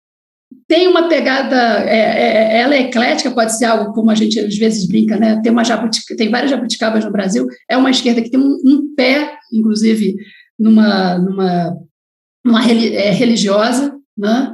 [0.67, 4.55] tem uma pegada, é, é, ela é eclética, pode ser algo como a gente às
[4.57, 5.39] vezes brinca, né?
[5.43, 8.95] Tem, uma jabutica, tem várias jabuticabas no Brasil, é uma esquerda que tem um, um
[8.95, 10.15] pé, inclusive,
[10.57, 11.73] numa, numa,
[12.43, 14.53] numa é, religiosa, né?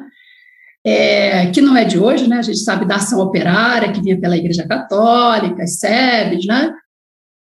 [0.86, 2.38] É, que não é de hoje, né?
[2.38, 6.73] A gente sabe da ação operária que vinha pela Igreja Católica, as SEBs, né?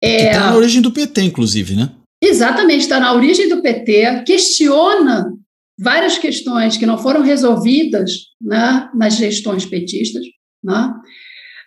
[0.03, 1.91] É, está na origem do PT, inclusive, né?
[2.23, 5.33] Exatamente, está na origem do PT, questiona
[5.81, 10.23] várias questões que não foram resolvidas né, nas gestões petistas.
[10.63, 10.93] Né?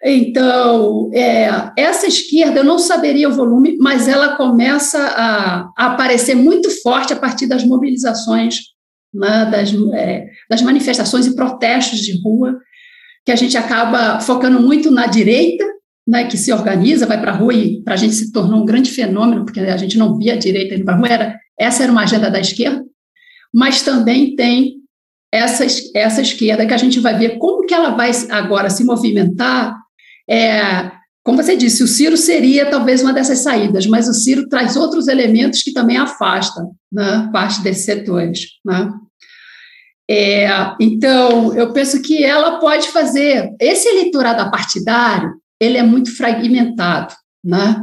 [0.05, 6.35] Então, é, essa esquerda, eu não saberia o volume, mas ela começa a, a aparecer
[6.35, 8.57] muito forte a partir das mobilizações,
[9.13, 12.57] né, das, é, das manifestações e protestos de rua,
[13.25, 15.63] que a gente acaba focando muito na direita,
[16.05, 18.65] né, que se organiza, vai para a rua e para a gente se tornou um
[18.65, 21.83] grande fenômeno, porque a gente não via a direita indo para a rua, era, essa
[21.83, 22.83] era uma agenda da esquerda,
[23.53, 24.83] mas também tem
[25.31, 29.82] essa, essa esquerda que a gente vai ver como que ela vai agora se movimentar.
[30.29, 30.91] É,
[31.23, 35.07] como você disse, o Ciro seria talvez uma dessas saídas, mas o Ciro traz outros
[35.07, 38.41] elementos que também afastam né, parte desses setores.
[38.65, 38.91] Né?
[40.09, 40.47] É,
[40.81, 43.49] então, eu penso que ela pode fazer.
[43.59, 47.13] Esse eleitorado apartidário, ele é muito fragmentado.
[47.43, 47.81] Né?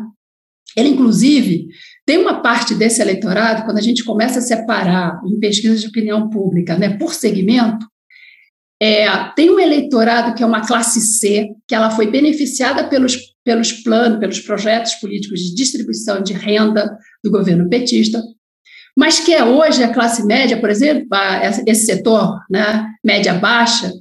[0.76, 1.66] Ele, inclusive,
[2.06, 6.28] tem uma parte desse eleitorado, quando a gente começa a separar em pesquisas de opinião
[6.28, 7.86] pública, né, por segmento,
[8.82, 13.72] é, tem um eleitorado que é uma classe C, que ela foi beneficiada pelos, pelos
[13.72, 18.22] planos, pelos projetos políticos de distribuição de renda do governo petista,
[18.96, 21.06] mas que é hoje a classe média, por exemplo,
[21.66, 23.92] esse setor, né, média baixa,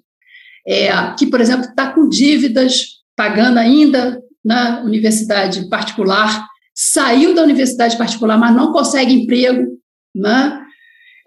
[0.67, 6.47] é, que, por exemplo, está com dívidas, pagando ainda na universidade particular
[6.81, 9.67] saiu da universidade particular, mas não consegue emprego,
[10.15, 10.58] né?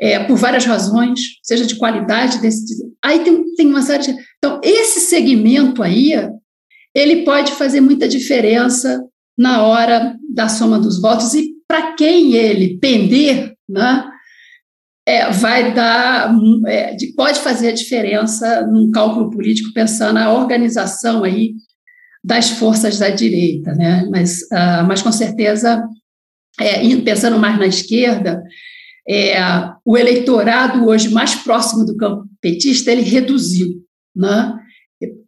[0.02, 2.74] É, por várias razões, seja de qualidade desse.
[3.04, 4.16] Aí tem, tem uma série de.
[4.38, 6.12] Então, esse segmento aí,
[6.92, 9.00] ele pode fazer muita diferença
[9.38, 14.08] na hora da soma dos votos, e para quem ele pender, né?
[15.06, 16.32] É, vai dar,
[16.66, 21.54] é, pode fazer a diferença num cálculo político, pensando na organização aí
[22.24, 24.06] das forças da direita, né?
[24.10, 25.84] mas, uh, mas com certeza,
[26.60, 28.42] é, pensando mais na esquerda,
[29.08, 29.36] é,
[29.84, 33.68] o eleitorado hoje mais próximo do campo petista, ele reduziu,
[34.14, 34.54] né?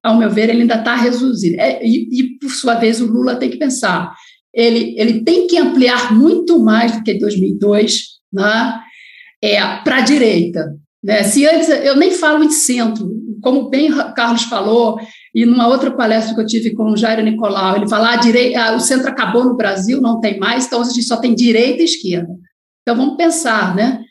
[0.03, 1.61] ao meu ver, ele ainda está reduzido.
[1.61, 4.15] É, e, e, por sua vez, o Lula tem que pensar,
[4.53, 8.81] ele, ele tem que ampliar muito mais do que 2002 né?
[9.43, 10.77] é, para a direita.
[11.03, 11.23] Né?
[11.25, 13.11] Se antes, eu nem falo em centro,
[13.43, 14.99] como bem Carlos falou,
[15.35, 18.61] e numa outra palestra que eu tive com o Jairo Nicolau, ele fala: ah, direita,
[18.61, 21.83] ah, o centro acabou no Brasil, não tem mais, então a gente só tem direita
[21.83, 22.33] e esquerda.
[22.85, 24.05] Então vamos pensar, né?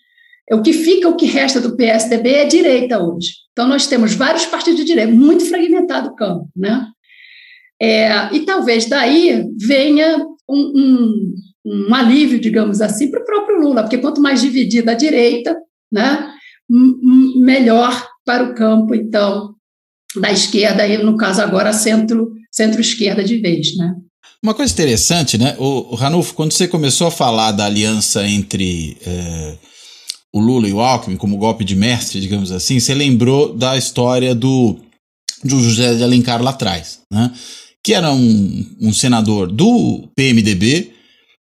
[0.51, 3.29] O que fica, o que resta do PSDB é direita hoje.
[3.51, 6.87] Então nós temos vários partidos de direita, muito fragmentado o campo, né?
[7.81, 10.17] É, e talvez daí venha
[10.49, 14.95] um, um, um alívio, digamos assim, para o próprio Lula, porque quanto mais dividida a
[14.95, 15.55] direita,
[15.91, 16.33] né,
[17.41, 19.55] melhor para o campo, então,
[20.15, 23.93] da esquerda, e no caso agora centro, centro-esquerda de vez, né?
[24.43, 25.55] Uma coisa interessante, né?
[25.57, 29.53] O, o Ranulfo, quando você começou a falar da aliança entre é,
[30.33, 34.35] o Lula e o Alckmin como golpe de mestre, digamos assim, você lembrou da história
[34.35, 34.75] do,
[35.41, 37.31] do José de Alencar lá atrás, né?
[37.81, 40.91] Que era um, um senador do PMDB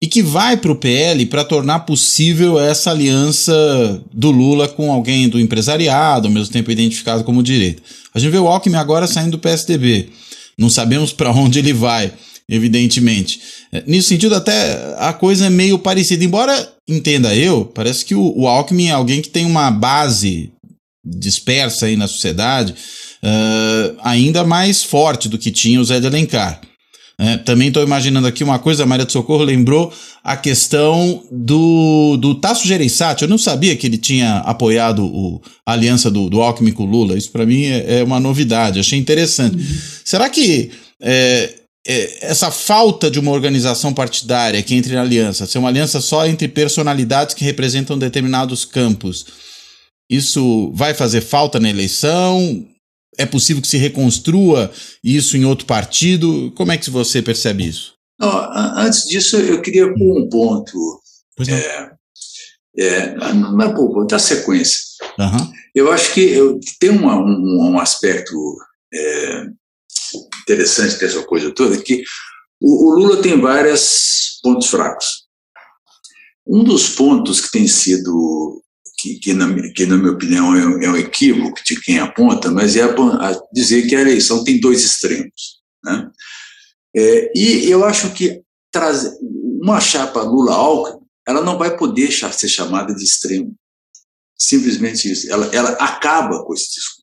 [0.01, 5.29] e que vai para o PL para tornar possível essa aliança do Lula com alguém
[5.29, 7.83] do empresariado, ao mesmo tempo identificado como direita.
[8.15, 10.11] A gente vê o Alckmin agora saindo do PSDB.
[10.57, 12.13] Não sabemos para onde ele vai,
[12.49, 13.41] evidentemente.
[13.73, 16.25] É, Nesse sentido, até a coisa é meio parecida.
[16.25, 20.53] Embora, entenda eu, parece que o, o Alckmin é alguém que tem uma base
[21.05, 22.75] dispersa aí na sociedade
[23.23, 26.61] uh, ainda mais forte do que tinha o Zé de Alencar.
[27.17, 32.17] É, também estou imaginando aqui uma coisa, a Maria do Socorro lembrou a questão do,
[32.17, 33.23] do Tasso Gereissati.
[33.23, 36.87] Eu não sabia que ele tinha apoiado o, a aliança do, do Alckmin com o
[36.87, 37.17] Lula.
[37.17, 39.57] Isso para mim é, é, uma novidade, achei interessante.
[39.57, 39.79] Uhum.
[40.05, 41.55] Será que é,
[41.87, 46.49] essa falta de uma organização partidária que entre na aliança, ser uma aliança só entre
[46.49, 49.27] personalidades que representam determinados campos,
[50.09, 52.67] isso vai fazer falta na eleição?
[53.19, 54.71] é possível que se reconstrua
[55.03, 56.53] isso em outro partido?
[56.57, 57.95] Como é que você percebe isso?
[58.19, 58.31] Não,
[58.77, 61.01] antes disso, eu queria pôr um ponto.
[61.49, 61.91] É,
[62.79, 64.81] é, não é pôr um ponto, é a sequência.
[65.19, 65.53] Uhum.
[65.75, 68.35] Eu acho que eu, tem uma, um, um, aspecto
[68.93, 69.47] é,
[70.45, 72.05] interessante dessa coisa toda, que
[72.61, 75.25] o, o Lula tem vários pontos fracos.
[76.47, 78.63] Um dos pontos que tem sido
[78.99, 82.51] que, que, na, que na minha opinião é, um, é um equívoco de quem aponta,
[82.51, 85.61] mas é a, a dizer que a eleição tem dois extremos.
[85.83, 86.11] Né?
[86.97, 89.17] É, e eu acho que trazer
[89.63, 93.55] uma chapa Lula-Alckmin, ela não vai poder ser chamada de extremo.
[94.39, 95.31] Simplesmente isso.
[95.31, 96.94] Ela, ela acaba com esse discurso.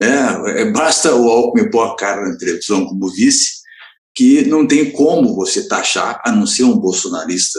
[0.00, 3.58] É, é, basta o Alckmin pôr a cara na televisão como vice,
[4.14, 7.58] que não tem como você taxar, a não ser um bolsonarista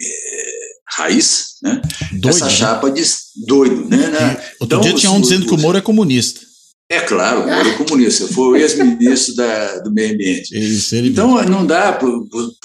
[0.00, 0.52] é,
[0.96, 1.80] raiz, né?
[2.12, 2.50] Doido, Essa né?
[2.50, 2.94] chapa né?
[2.94, 3.04] de
[3.46, 3.96] doido, né?
[3.96, 4.30] né?
[4.60, 6.40] Outro então, dia tinha um dizendo que o Moro é comunista.
[6.88, 8.26] É claro, o Moro é comunista.
[8.28, 9.34] Foi o ex-ministro
[9.82, 10.52] do Meio Ambiente.
[10.58, 11.50] Isso, então mesmo.
[11.50, 12.58] não dá para os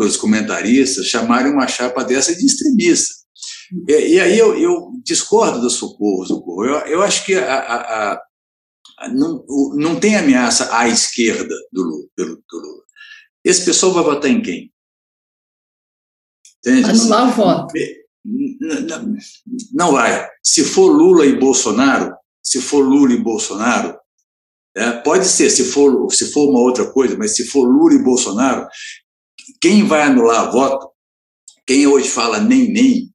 [0.00, 3.21] os comentaristas, chamarem uma chapa dessa de extremista.
[3.88, 6.64] E, e aí eu, eu, discordo do Socorro, Socorro.
[6.64, 8.12] Eu, eu acho que a, a,
[8.98, 12.82] a, não, não tem ameaça à esquerda do Lula, do Lula.
[13.44, 14.72] Esse pessoal vai votar em quem?
[16.58, 16.90] Entende?
[16.90, 17.74] Anular o voto.
[19.72, 20.28] Não vai.
[20.42, 23.98] Se for Lula e Bolsonaro, se for Lula e Bolsonaro,
[24.74, 28.02] é, pode ser, se for, se for uma outra coisa, mas se for Lula e
[28.02, 28.66] Bolsonaro,
[29.60, 30.90] quem vai anular voto,
[31.66, 33.11] quem hoje fala nem nem,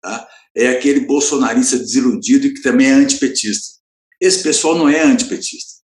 [0.00, 3.78] tá, é aquele bolsonarista desiludido e que também é antipetista.
[4.20, 5.80] Esse pessoal não é antipetista.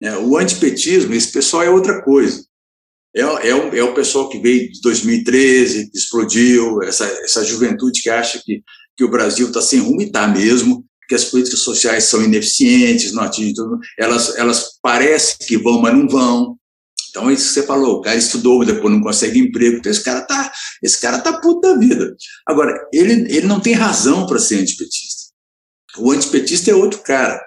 [0.00, 0.16] Né?
[0.18, 2.44] O antipetismo, esse pessoal é outra coisa
[3.14, 8.08] é, é, é o pessoal que veio de 2013, que explodiu, essa, essa juventude que
[8.08, 8.62] acha que,
[8.96, 13.12] que o Brasil está sem rumo e está mesmo, que as políticas sociais são ineficientes,
[13.12, 16.56] não atingem tudo, elas, elas parecem que vão, mas não vão.
[17.12, 20.22] Então, isso que você falou, o cara estudou, depois não consegue emprego, então esse cara
[20.22, 20.50] tá,
[20.82, 22.16] esse cara tá puto da vida.
[22.46, 25.30] Agora, ele, ele não tem razão para ser antipetista.
[25.98, 27.38] O antipetista é outro cara.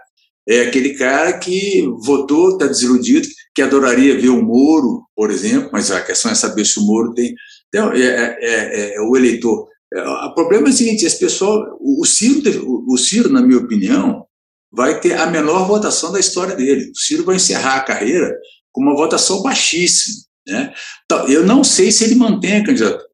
[0.47, 5.89] É aquele cara que votou, está desiludido, que adoraria ver o Moro, por exemplo, mas
[5.89, 7.33] a questão é saber se o Moro tem.
[7.67, 9.67] Então, é, é, é, é o eleitor.
[9.91, 14.27] É, o problema é o seguinte: esse pessoal, o Ciro, o Ciro, na minha opinião,
[14.71, 16.91] vai ter a menor votação da história dele.
[16.91, 18.31] O Ciro vai encerrar a carreira
[18.75, 20.23] com uma votação baixíssima.
[20.47, 20.73] Né?
[21.05, 23.07] Então, eu não sei se ele mantém a candidatura,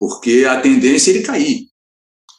[0.00, 1.66] porque a tendência é ele cair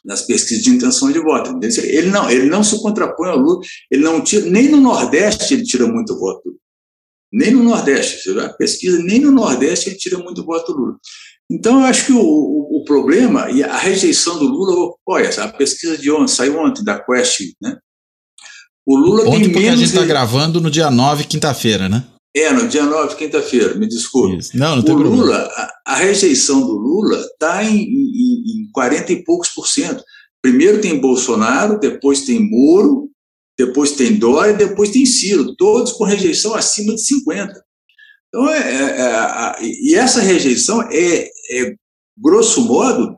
[0.04, 1.58] nas pesquisas de intenção de voto.
[1.62, 3.60] Ele não, ele não se contrapõe ao Lula,
[3.90, 6.58] ele não tira, nem no Nordeste ele tira muito voto
[7.34, 8.30] nem no Nordeste.
[8.38, 10.96] A pesquisa, nem no Nordeste ele tira muito voto do Lula.
[11.50, 15.48] Então, eu acho que o, o, o, problema e a rejeição do Lula, olha, a
[15.48, 17.76] pesquisa de ontem, saiu ontem da Quest, né?
[18.86, 19.74] O Lula ontem tem porque menos...
[19.74, 22.04] a gente está gravando no dia 9, quinta-feira, né?
[22.36, 24.38] É, no dia 9, quinta-feira, me desculpe.
[24.38, 24.56] Isso.
[24.56, 29.12] Não, não tem o Lula, a, a, rejeição do Lula está em, em, em 40
[29.12, 30.02] e poucos por cento.
[30.42, 33.08] Primeiro tem Bolsonaro, depois tem Moro,
[33.56, 37.64] depois tem Dória, depois tem Ciro, todos com rejeição acima de 50.
[38.28, 41.74] Então, é, é, é e essa rejeição é, é,
[42.18, 43.16] grosso modo,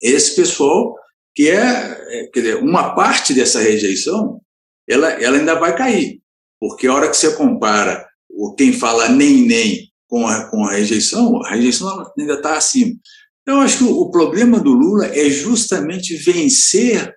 [0.00, 0.94] esse pessoal
[1.34, 4.40] que é, é, quer dizer, uma parte dessa rejeição,
[4.88, 6.20] ela, ela ainda vai cair,
[6.60, 8.07] porque a hora que você compara
[8.38, 12.94] o quem fala nem nem com a, com a rejeição, a rejeição ainda está acima.
[13.42, 17.14] Então, acho que o, o problema do Lula é justamente vencer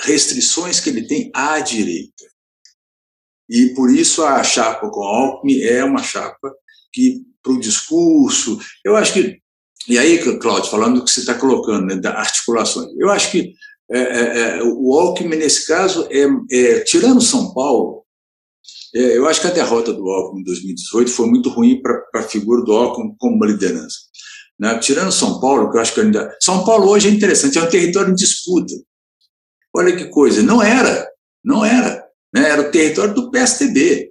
[0.00, 2.24] restrições que ele tem à direita.
[3.48, 6.54] E por isso a chapa com Alckmin é uma chapa
[6.92, 9.40] que, para o discurso, eu acho que.
[9.88, 13.52] E aí, Cláudio, falando do que você está colocando, né, da articulação, eu acho que
[13.90, 18.04] é, é, é, o Alckmin, nesse caso, é, é tirando São Paulo,
[18.94, 22.22] é, eu acho que a derrota do Alckmin em 2018 foi muito ruim para a
[22.22, 23.98] figura do Alckmin como liderança.
[24.58, 24.78] Né?
[24.78, 26.34] Tirando São Paulo, que eu acho que ainda.
[26.40, 28.74] São Paulo hoje é interessante, é um território em disputa.
[29.74, 31.06] Olha que coisa, não era,
[31.44, 32.02] não era.
[32.34, 32.48] Né?
[32.48, 34.10] Era o território do PSDB.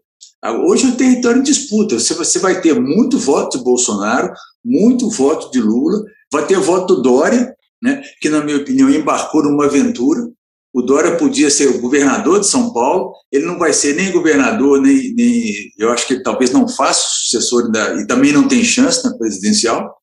[0.68, 2.00] Hoje é um território em disputa.
[2.00, 4.32] Você, você vai ter muito voto de Bolsonaro,
[4.64, 8.04] muito voto de Lula, vai ter voto do Dória, né?
[8.22, 10.30] que, na minha opinião, embarcou numa aventura.
[10.76, 14.82] O Dória podia ser o governador de São Paulo, ele não vai ser nem governador,
[14.82, 15.16] nem.
[15.16, 19.02] nem eu acho que ele talvez não faça sucessor, da, e também não tem chance
[19.02, 19.96] na presidencial.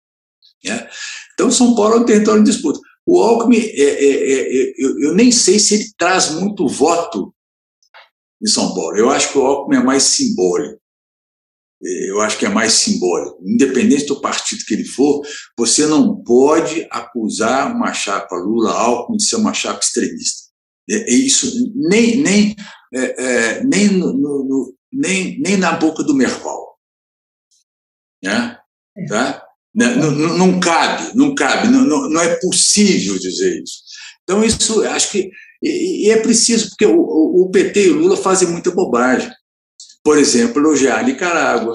[0.64, 0.88] Né?
[1.34, 2.80] Então, São Paulo é um território em disputa.
[3.04, 7.34] O Alckmin, é, é, é, é, eu, eu, nem sei se ele traz muito voto
[8.42, 8.96] em São Paulo.
[8.96, 10.80] Eu acho que o Alckmin é mais simbólico.
[11.84, 13.38] É, eu acho que é mais simbólico.
[13.44, 15.20] Independente do partido que ele for,
[15.54, 20.41] você não pode acusar uma chapa Lula-Alckmin de ser uma chapa extremista.
[20.90, 22.56] É, é isso nem, nem,
[22.94, 26.76] é, nem, no, no, nem, nem na boca do Merval.
[28.22, 28.58] Né?
[29.08, 29.44] Tá?
[29.74, 29.94] Né?
[29.96, 33.82] Não, não, não, cabe, não cabe, não, não, não, é possível dizer isso.
[34.22, 35.30] Então, isso acho que.
[35.62, 39.30] E, e é preciso, porque o, o, PT e o Lula fazem muita bobagem.
[40.04, 41.74] Por exemplo, elogiar a Nicarágua,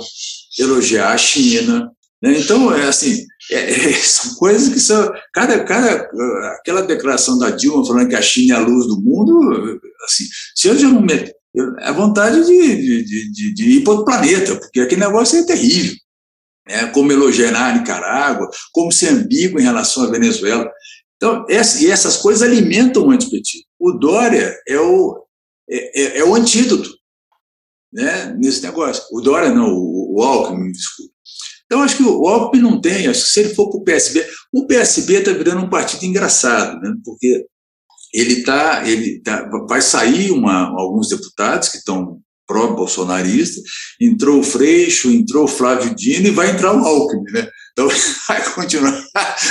[0.59, 1.91] elogiar a China.
[2.21, 2.39] Né?
[2.39, 3.57] Então, é assim, é,
[3.89, 5.11] é, são coisas que são.
[5.33, 6.09] Cada, cada,
[6.59, 10.67] aquela declaração da Dilma falando que a China é a luz do mundo, assim, se
[10.67, 11.31] eu já não me.
[11.79, 15.95] É vontade de, de, de, de ir para outro planeta, porque aquele negócio é terrível
[16.67, 20.69] é, como elogiar a Nicarágua, como ser ambíguo em relação à Venezuela.
[21.15, 23.65] Então, essa, e essas coisas alimentam o antipetismo.
[23.79, 25.25] O Dória é o,
[25.69, 26.89] é, é, é, o antídoto
[27.91, 29.03] né, nesse negócio.
[29.11, 31.13] O Dória não, o, o Alckmin, me desculpe.
[31.67, 34.25] Então, acho que o Alckmin não tem, acho que se ele for para o PSB,
[34.53, 37.45] o PSB está virando um partido engraçado, né, porque
[38.13, 43.61] ele tá, ele tá, vai sair uma, alguns deputados que estão pró-bolsonarista,
[43.99, 47.49] entrou o Freixo, entrou o Flávio Dino e vai entrar o Alckmin, né?
[47.73, 47.89] Então
[48.27, 49.05] vai continuar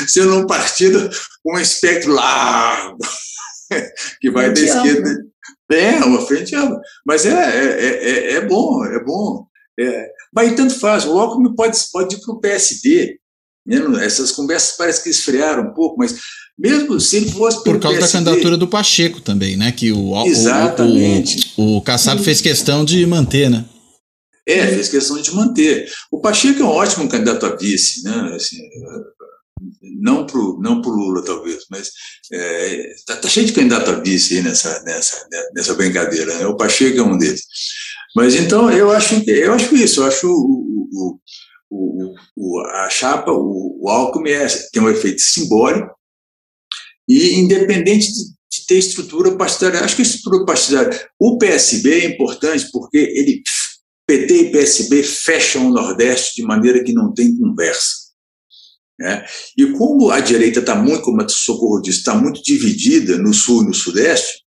[0.09, 1.11] sendo um partido
[1.43, 2.97] com um espectro largo,
[4.21, 5.15] que vai da esquerda.
[5.71, 6.81] É, uma frente ampla.
[7.05, 9.47] Mas é, é, é, é bom, é bom.
[9.79, 10.09] É.
[10.35, 13.19] Mas tanto faz, o Alckmin pode, pode ir para o PSD.
[13.67, 13.79] Né?
[14.05, 16.17] Essas conversas parece que esfriaram um pouco, mas
[16.59, 19.73] mesmo se ele fosse Por causa PSD, da candidatura do Pacheco também, né?
[19.73, 21.53] Que o, Exatamente.
[21.57, 23.65] o, o, o Kassab fez questão de manter, né?
[24.49, 25.91] É, fez questão de manter.
[26.11, 28.33] O Pacheco é um ótimo candidato a vice, né?
[28.37, 28.59] Assim,
[30.01, 31.91] não para não pro Lula, talvez, mas
[32.23, 36.39] está é, tá, tá cheio de candidato a vice aí nessa, nessa, nessa brincadeira.
[36.39, 36.47] Né?
[36.47, 37.43] O Pacheco é um deles.
[38.17, 41.21] Mas então, eu acho, eu acho isso, eu acho o,
[41.71, 45.95] o, o, a chapa, o, o Alckmin é, tem um efeito simbólico,
[47.07, 52.07] e independente de, de ter estrutura partidária, acho que a estrutura partidária, o PSB é
[52.07, 53.43] importante porque ele,
[54.07, 58.07] PT e PSB fecham o Nordeste de maneira que não tem conversa.
[58.99, 59.27] Né?
[59.59, 63.63] E como a direita está muito, como a Socorro disse, está muito dividida no Sul
[63.63, 64.46] e no Sudeste,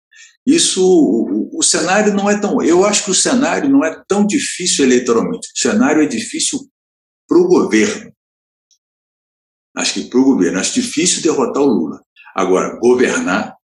[0.47, 2.61] isso, o, o, cenário não é tão.
[2.63, 5.49] Eu acho que o cenário não é tão difícil eleitoralmente.
[5.53, 6.59] O cenário é difícil
[7.27, 8.13] para o governo.
[9.75, 10.57] Acho que para o governo.
[10.57, 12.01] Acho difícil derrotar o Lula.
[12.33, 13.57] Agora, governar,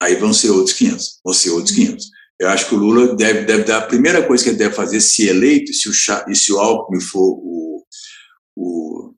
[0.00, 2.06] aí vão ser outros 500, vão ser outros 500.
[2.38, 5.02] Eu acho que o Lula deve, deve dar, a primeira coisa que ele deve fazer,
[5.02, 5.92] se eleito, se o,
[6.30, 7.84] e se o Alckmin for o,
[8.56, 9.14] o,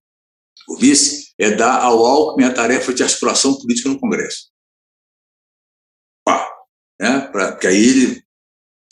[0.68, 4.51] o vice, é dar ao Alckmin a tarefa de articulação política no Congresso.
[7.02, 7.28] Né?
[7.32, 8.22] Pra, porque aí ele,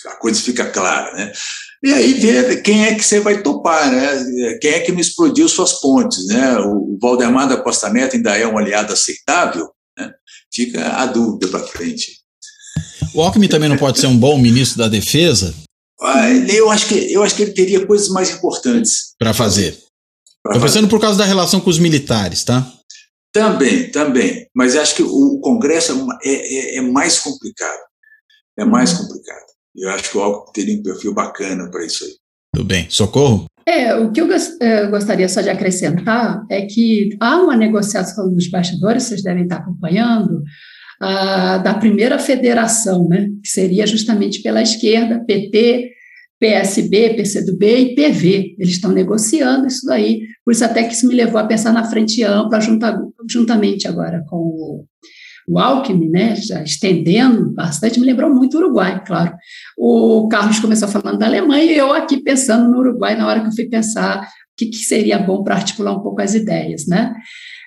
[0.05, 1.33] a coisa fica clara, né?
[1.81, 4.59] E aí ver quem é que você vai topar, né?
[4.61, 6.59] Quem é que não explodiu suas pontes, né?
[6.59, 10.11] O Valdemar da Costa Neto ainda é um aliado aceitável, né?
[10.53, 12.19] Fica a dúvida para frente.
[13.15, 15.55] O Alckmin também não pode ser um bom ministro da Defesa?
[16.53, 19.79] Eu acho que eu acho que ele teria coisas mais importantes para fazer.
[20.47, 22.67] Estou pensando por causa da relação com os militares, tá?
[23.33, 24.49] Também, também.
[24.55, 27.90] Mas acho que o Congresso é, é, é mais complicado.
[28.61, 29.47] É mais complicado.
[29.75, 32.11] Eu acho que o Alckmin teria um perfil bacana para isso aí.
[32.55, 32.87] Tudo bem.
[32.91, 33.47] Socorro?
[33.67, 34.29] É, o que eu
[34.61, 39.57] é, gostaria só de acrescentar é que há uma negociação nos bastidores, vocês devem estar
[39.57, 40.43] acompanhando,
[41.01, 45.93] da primeira federação, né, que seria justamente pela esquerda, PT,
[46.39, 48.57] PSB, PCdoB e PV.
[48.59, 51.85] Eles estão negociando isso daí, por isso até que isso me levou a pensar na
[51.85, 52.99] frente ampla, junta,
[53.29, 54.85] juntamente agora com o
[55.51, 59.35] o Alckmin, né, já estendendo bastante, me lembrou muito o Uruguai, claro.
[59.77, 63.49] O Carlos começou falando da Alemanha e eu aqui pensando no Uruguai na hora que
[63.49, 64.27] eu fui pensar o
[64.57, 67.13] que, que seria bom para articular um pouco as ideias, né?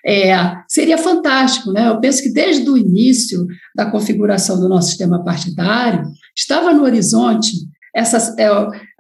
[0.06, 0.34] É,
[0.68, 1.90] seria fantástico, né?
[1.90, 6.04] Eu penso que desde o início da configuração do nosso sistema partidário
[6.36, 7.52] estava no horizonte
[7.96, 8.50] essas, é,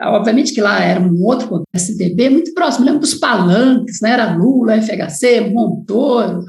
[0.01, 4.11] obviamente que lá era um outro SDB muito próximo, lembro dos palanques, né?
[4.11, 6.45] Era Lula, FHC, Montoro,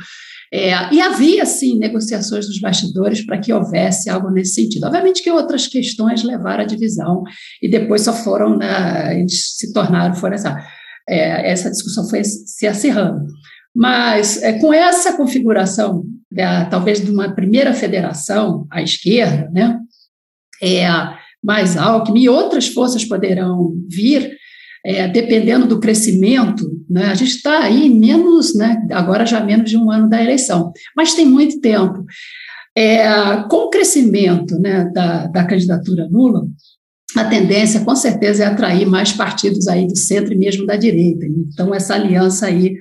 [0.56, 4.84] é, e havia, sim, negociações nos bastidores para que houvesse algo nesse sentido.
[4.84, 7.24] Obviamente que outras questões levaram à divisão
[7.60, 10.56] e depois só foram, né, eles se tornaram, foram essa,
[11.08, 13.26] é, essa discussão foi se acirrando.
[13.74, 19.80] Mas é, com essa configuração, da, talvez de uma primeira federação à esquerda, né,
[20.62, 20.86] é,
[21.42, 24.30] mais Alckmin e outras forças poderão vir,
[24.84, 29.76] é, dependendo do crescimento, né, a gente está aí menos, né, agora já menos de
[29.76, 32.04] um ano da eleição, mas tem muito tempo.
[32.76, 33.06] É,
[33.48, 36.46] com o crescimento né, da, da candidatura Lula,
[37.16, 41.24] a tendência, com certeza, é atrair mais partidos aí do centro e mesmo da direita.
[41.24, 42.74] Então, essa aliança aí,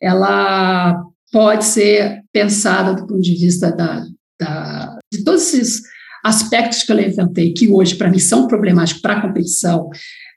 [0.00, 4.04] ela pode ser pensada do ponto de vista da,
[4.40, 5.82] da de todos esses
[6.24, 9.88] aspectos que eu levantei, que hoje, para mim, são problemáticos para a competição,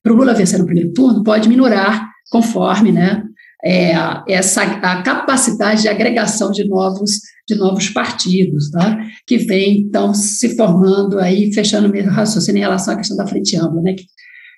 [0.06, 3.24] para o Lula vencer no primeiro turno, pode minorar conforme né,
[3.66, 3.92] é,
[4.28, 8.98] essa a capacidade de agregação de novos de novos partidos, tá?
[9.26, 13.28] que vem então se formando aí, fechando o mesmo raciocínio em relação à questão da
[13.28, 13.94] frente ampla, né?
[13.94, 14.06] que,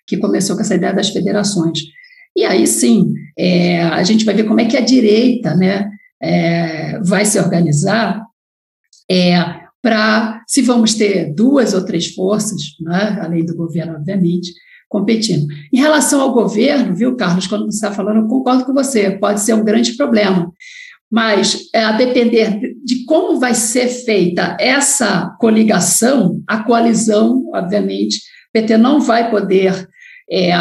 [0.06, 1.80] que começou com essa ideia das federações.
[2.36, 5.90] E aí sim, é, a gente vai ver como é que a direita né,
[6.22, 8.22] é, vai se organizar
[9.12, 9.36] é,
[9.82, 14.54] para, se vamos ter duas ou três forças, né, além do governo, obviamente,
[14.90, 15.46] competindo.
[15.74, 19.42] Em relação ao governo, viu, Carlos, quando você está falando, eu concordo com você, pode
[19.42, 20.52] ser um grande problema.
[21.12, 28.54] Mas, é, a depender de como vai ser feita essa coligação, a coalizão, obviamente, o
[28.54, 29.88] PT não vai poder
[30.30, 30.52] é,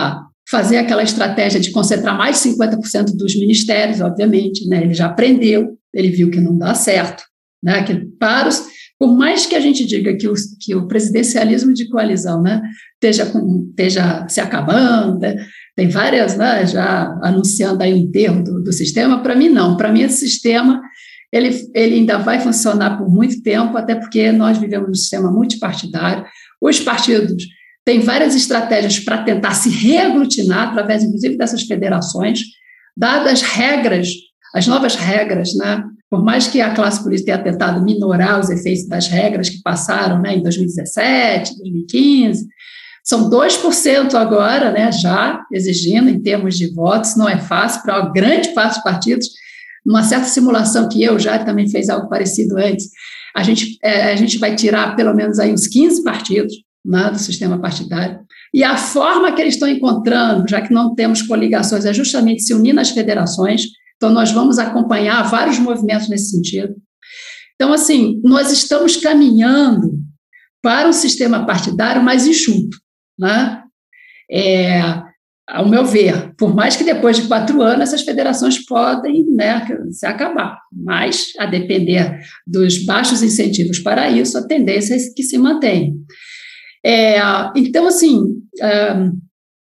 [0.48, 4.82] fazer aquela estratégia de concentrar mais de 50% dos ministérios, obviamente, né?
[4.82, 7.24] ele já aprendeu, ele viu que não dá certo,
[7.62, 7.82] né?
[7.82, 8.64] que para os,
[8.98, 12.62] por mais que a gente diga que o, que o presidencialismo de coalizão né,
[12.94, 15.36] esteja, com, esteja se acabando, né,
[15.74, 19.76] tem várias né, já anunciando aí o enterro do, do sistema, para mim não.
[19.76, 20.80] Para mim esse sistema
[21.32, 26.24] ele, ele ainda vai funcionar por muito tempo, até porque nós vivemos num sistema multipartidário.
[26.60, 27.44] Os partidos
[27.84, 32.40] têm várias estratégias para tentar se reaglutinar, através, inclusive, dessas federações,
[32.96, 34.08] dadas regras,
[34.54, 38.86] as novas regras né, por mais que a classe política tenha tentado minorar os efeitos
[38.86, 42.46] das regras que passaram né, em 2017, 2015,
[43.04, 48.12] são 2% agora, né, já exigindo em termos de votos, não é fácil para uma
[48.12, 49.28] grande parte dos partidos.
[49.84, 52.90] Numa certa simulação que eu já também fez algo parecido antes,
[53.36, 56.52] a gente, é, a gente vai tirar pelo menos aí uns 15 partidos
[56.84, 58.18] né, do sistema partidário.
[58.52, 62.54] E a forma que eles estão encontrando, já que não temos coligações, é justamente se
[62.54, 63.62] unir nas federações,
[63.96, 66.74] então, nós vamos acompanhar vários movimentos nesse sentido.
[67.54, 69.92] Então, assim, nós estamos caminhando
[70.62, 72.76] para um sistema partidário mais enxuto,
[73.18, 73.62] né?
[74.30, 74.80] É,
[75.48, 80.04] ao meu ver, por mais que depois de quatro anos essas federações podem né, se
[80.04, 85.94] acabar, mas a depender dos baixos incentivos para isso, a tendência é que se mantenha.
[86.84, 87.16] É,
[87.54, 88.20] então, assim,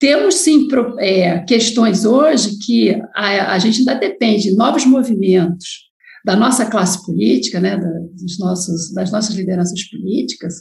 [0.00, 0.66] temos sim
[0.98, 5.90] é, questões hoje que a, a, gente ainda depende de novos movimentos
[6.24, 10.54] da nossa classe política, né, dos nossos, das nossas lideranças políticas,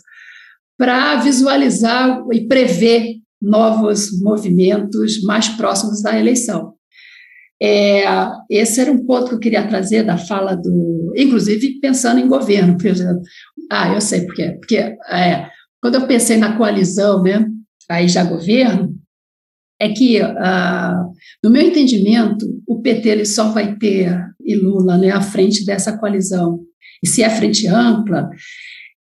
[0.78, 6.74] para visualizar e prever novos movimentos mais próximos da eleição.
[7.62, 8.04] É,
[8.50, 12.78] esse era um ponto que eu queria trazer da fala do, inclusive pensando em governo,
[12.78, 13.22] por exemplo.
[13.72, 14.58] Ah, eu sei por quê.
[14.60, 15.50] Porque é,
[15.82, 17.46] quando eu pensei na coalizão, né,
[17.90, 18.99] aí já governo,
[19.80, 21.14] é que, uh,
[21.44, 24.14] no meu entendimento, o PT ele só vai ter,
[24.44, 26.60] e Lula, né, à frente dessa coalizão.
[27.02, 28.30] E se é frente ampla,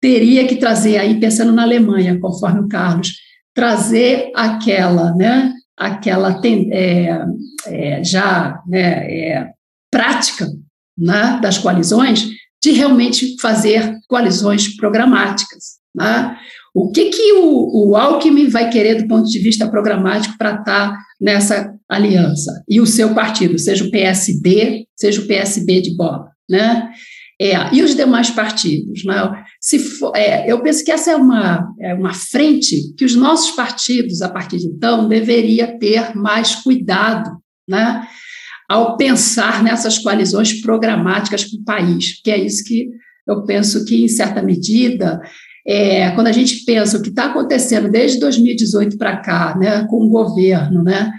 [0.01, 3.12] teria que trazer, aí pensando na Alemanha, conforme o Carlos,
[3.55, 7.19] trazer aquela, né, aquela é,
[7.67, 9.51] é, já né, é,
[9.91, 10.47] prática
[10.97, 12.29] né, das coalizões,
[12.62, 15.79] de realmente fazer coalizões programáticas.
[15.95, 16.37] Né?
[16.75, 20.91] O que, que o, o Alckmin vai querer do ponto de vista programático para estar
[20.91, 22.64] tá nessa aliança?
[22.68, 26.91] E o seu partido, seja o PSD, seja o PSB de bola, né?
[27.41, 29.05] É, e os demais partidos?
[29.05, 29.14] Né?
[29.61, 33.53] Se for, é, eu penso que essa é uma, é uma frente que os nossos
[33.53, 37.31] partidos, a partir de então, deveria ter mais cuidado
[37.68, 38.07] né?
[38.68, 42.89] ao pensar nessas coalizões programáticas para o país, que é isso que
[43.27, 45.20] eu penso que, em certa medida,
[45.67, 50.05] é, quando a gente pensa o que está acontecendo desde 2018 para cá, né, com
[50.05, 51.11] o governo, né,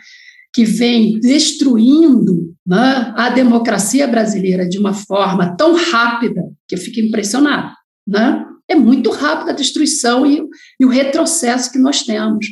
[0.53, 6.99] que vem destruindo né, a democracia brasileira de uma forma tão rápida que eu fico
[6.99, 7.73] impressionado.
[8.07, 8.45] Né?
[8.69, 10.41] É muito rápida a destruição e,
[10.79, 12.45] e o retrocesso que nós temos.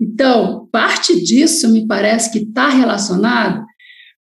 [0.00, 3.64] Então, parte disso me parece que está relacionado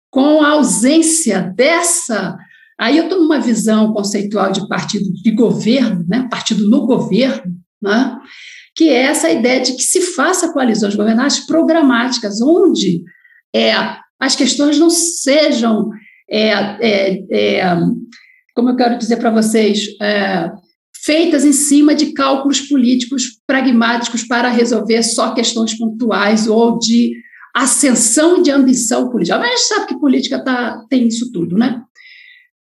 [0.09, 2.37] com a ausência dessa.
[2.79, 6.27] Aí eu estou numa visão conceitual de partido de governo, né?
[6.29, 8.17] partido no governo, né?
[8.75, 13.03] que é essa ideia de que se faça coalizões governais programáticas, onde
[13.55, 13.73] é,
[14.19, 15.89] as questões não sejam,
[16.29, 17.77] é, é, é
[18.53, 20.51] como eu quero dizer para vocês, é,
[21.05, 27.13] feitas em cima de cálculos políticos pragmáticos para resolver só questões pontuais ou de
[27.55, 29.37] ascensão de ambição política.
[29.37, 31.81] Mas a gente sabe que política tá, tem isso tudo, né?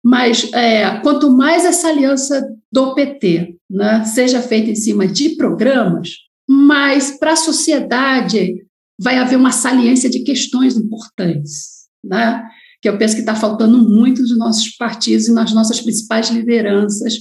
[0.03, 6.11] Mas é, quanto mais essa aliança do PT né, seja feita em cima de programas,
[6.47, 8.65] mais para a sociedade
[8.99, 12.43] vai haver uma saliência de questões importantes, né?
[12.81, 17.13] que eu penso que está faltando muito nos nossos partidos e nas nossas principais lideranças,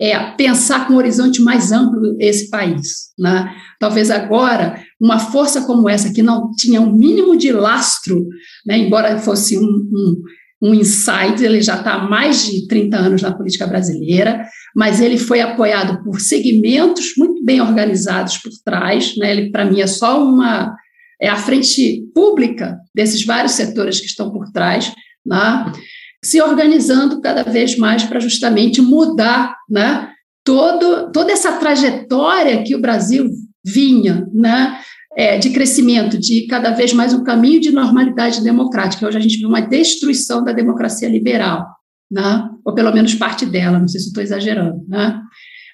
[0.00, 3.12] é, pensar com um horizonte mais amplo esse país.
[3.18, 3.52] Né?
[3.78, 8.26] Talvez agora, uma força como essa, que não tinha um mínimo de lastro,
[8.66, 10.22] né, embora fosse um, um,
[10.62, 15.18] um insight, ele já está há mais de 30 anos na política brasileira, mas ele
[15.18, 19.16] foi apoiado por segmentos muito bem organizados por trás.
[19.16, 19.32] Né?
[19.32, 20.74] Ele, para mim, é só uma.
[21.20, 24.92] É a frente pública desses vários setores que estão por trás.
[25.24, 25.72] Né?
[26.24, 30.08] se organizando cada vez mais para justamente mudar né,
[30.44, 33.28] todo, toda essa trajetória que o Brasil
[33.64, 34.78] vinha né,
[35.16, 39.06] é, de crescimento, de cada vez mais um caminho de normalidade democrática.
[39.06, 41.66] Hoje a gente vê uma destruição da democracia liberal,
[42.10, 44.84] né, ou pelo menos parte dela, não sei se estou exagerando.
[44.88, 45.20] Né?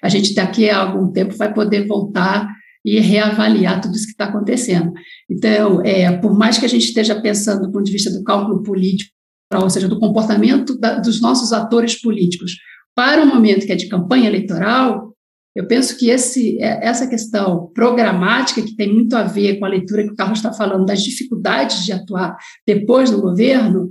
[0.03, 2.47] A gente daqui a algum tempo vai poder voltar
[2.83, 4.91] e reavaliar tudo isso que está acontecendo.
[5.29, 8.63] Então, é, por mais que a gente esteja pensando do ponto de vista do cálculo
[8.63, 9.11] político,
[9.53, 12.53] ou seja, do comportamento da, dos nossos atores políticos
[12.95, 15.08] para o momento que é de campanha eleitoral,
[15.55, 19.69] eu penso que esse, é, essa questão programática, que tem muito a ver com a
[19.69, 23.87] leitura que o Carlos está falando, das dificuldades de atuar depois do governo,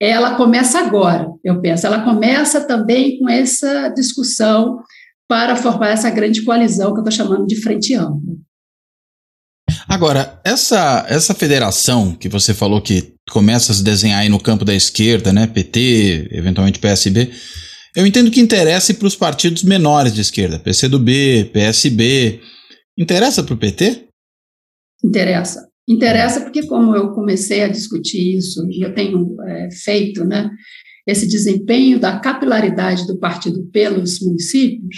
[0.00, 1.86] ela começa agora, eu penso.
[1.86, 4.78] Ela começa também com essa discussão
[5.28, 8.34] para formar essa grande coalizão que eu estou chamando de frente ampla.
[9.86, 14.64] Agora, essa, essa federação que você falou que começa a se desenhar aí no campo
[14.64, 15.46] da esquerda, né?
[15.46, 17.30] PT, eventualmente PSB,
[17.96, 22.40] eu entendo que interessa para os partidos menores de esquerda, PCdoB, PSB.
[22.96, 24.08] Interessa para o PT?
[25.04, 25.66] Interessa.
[25.88, 30.50] Interessa porque, como eu comecei a discutir isso, e eu tenho é, feito, né,
[31.06, 34.96] esse desempenho da capilaridade do partido pelos municípios,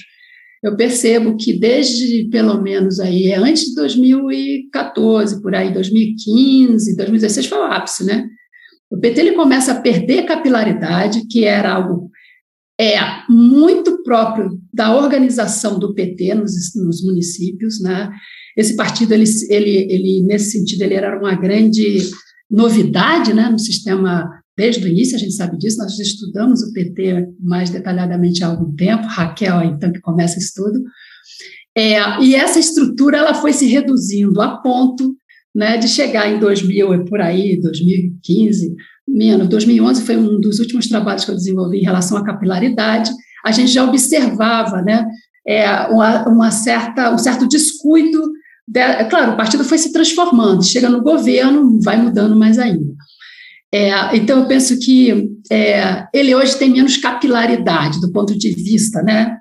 [0.63, 7.47] eu percebo que desde pelo menos aí, é antes de 2014, por aí, 2015, 2016
[7.47, 8.27] foi o ápice, né?
[8.91, 12.10] O PT ele começa a perder capilaridade, que era algo
[12.81, 18.11] é muito próprio da organização do PT nos, nos municípios, né?
[18.57, 21.99] Esse partido ele, ele, ele nesse sentido ele era uma grande
[22.51, 27.29] novidade, né, no sistema desde o início, a gente sabe disso, nós estudamos o PT
[27.39, 30.83] mais detalhadamente há algum tempo, Raquel, então, que começa isso tudo,
[31.77, 35.17] é, e essa estrutura ela foi se reduzindo a ponto
[35.55, 38.75] né, de chegar em 2000 e por aí, 2015,
[39.09, 43.11] menos, 2011 foi um dos últimos trabalhos que eu desenvolvi em relação à capilaridade,
[43.45, 45.07] a gente já observava né,
[45.47, 48.21] é, uma, uma certa, um certo descuido,
[48.67, 52.95] de, é claro, o partido foi se transformando, chega no governo, vai mudando mais ainda.
[53.73, 59.03] É, então, eu penso que é, ele hoje tem menos capilaridade do ponto de vista
[59.03, 59.37] né,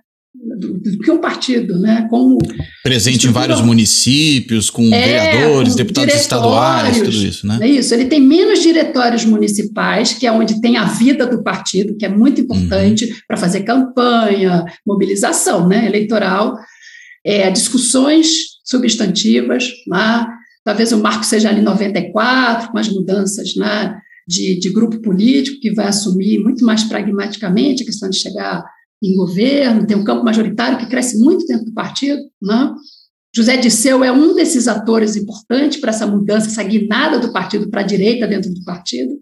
[0.58, 2.08] do, do que um partido, né?
[2.10, 2.38] Como
[2.84, 7.60] presente em vários municípios, com é, vereadores, com deputados estaduais, tudo isso, né?
[7.62, 7.94] É isso.
[7.94, 12.10] Ele tem menos diretórios municipais, que é onde tem a vida do partido, que é
[12.10, 13.12] muito importante uhum.
[13.28, 15.86] para fazer campanha, mobilização, né?
[15.86, 16.56] Eleitoral,
[17.26, 18.28] é, discussões
[18.64, 20.22] substantivas, lá.
[20.22, 20.34] Né?
[20.64, 23.96] Talvez o marco seja ali 94, com as mudanças, né?
[24.28, 28.64] de, de grupo político que vai assumir muito mais pragmaticamente a questão de chegar
[29.02, 32.74] em governo, tem um campo majoritário que cresce muito dentro do partido, né?
[33.36, 37.82] José Disseu é um desses atores importantes para essa mudança, essa guinada do partido para
[37.82, 39.14] a direita dentro do partido.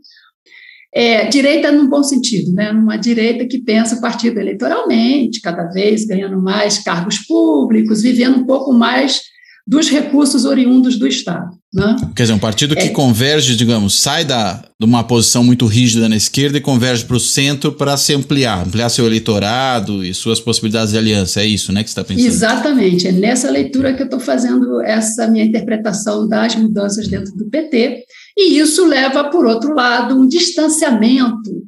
[0.95, 2.71] É, direita num bom sentido, né?
[2.71, 8.45] Uma direita que pensa o partido eleitoralmente, cada vez ganhando mais cargos públicos, vivendo um
[8.45, 9.21] pouco mais
[9.67, 11.56] dos recursos oriundos do Estado.
[11.73, 11.95] Né?
[12.15, 12.89] Quer dizer, um partido que é.
[12.89, 17.19] converge, digamos, sai da, de uma posição muito rígida na esquerda e converge para o
[17.19, 21.41] centro para se ampliar, ampliar seu eleitorado e suas possibilidades de aliança.
[21.41, 22.25] É isso, né, que você está pensando?
[22.25, 23.07] Exatamente.
[23.07, 28.05] É nessa leitura que eu estou fazendo essa minha interpretação das mudanças dentro do PT.
[28.37, 31.67] E isso leva, por outro lado, um distanciamento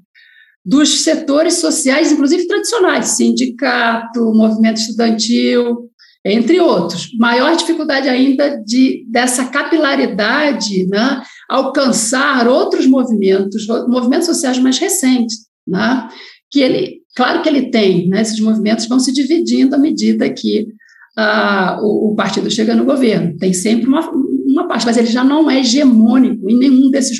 [0.64, 5.89] dos setores sociais, inclusive tradicionais, sindicato, movimento estudantil,
[6.26, 7.10] entre outros.
[7.18, 16.08] Maior dificuldade ainda de dessa capilaridade, né, alcançar outros movimentos, movimentos sociais mais recentes, né,
[16.52, 20.68] que ele, claro que ele tem, né, esses movimentos vão se dividindo à medida que
[21.18, 23.38] uh, o, o, partido chega no governo.
[23.38, 27.20] Tem sempre uma, uma parte, mas ele já não é hegemônico em nenhum desses,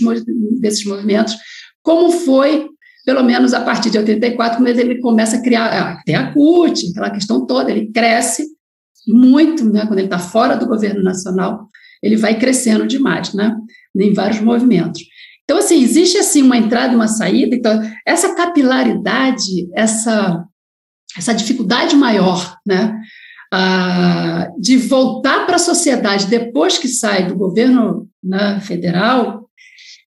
[0.60, 1.36] desses movimentos,
[1.82, 2.68] como foi
[3.06, 6.92] pelo menos a partir de 84, quando ele começa a criar, ah, tem a CUT,
[6.92, 8.44] aquela questão toda, ele cresce
[9.08, 11.68] muito, né, quando ele está fora do governo nacional,
[12.02, 13.56] ele vai crescendo demais, né,
[13.96, 15.02] em vários movimentos.
[15.44, 20.46] Então, assim, existe assim uma entrada e uma saída, então, essa capilaridade, essa,
[21.18, 22.96] essa dificuldade maior, né,
[24.60, 29.50] de voltar para a sociedade depois que sai do governo né, federal,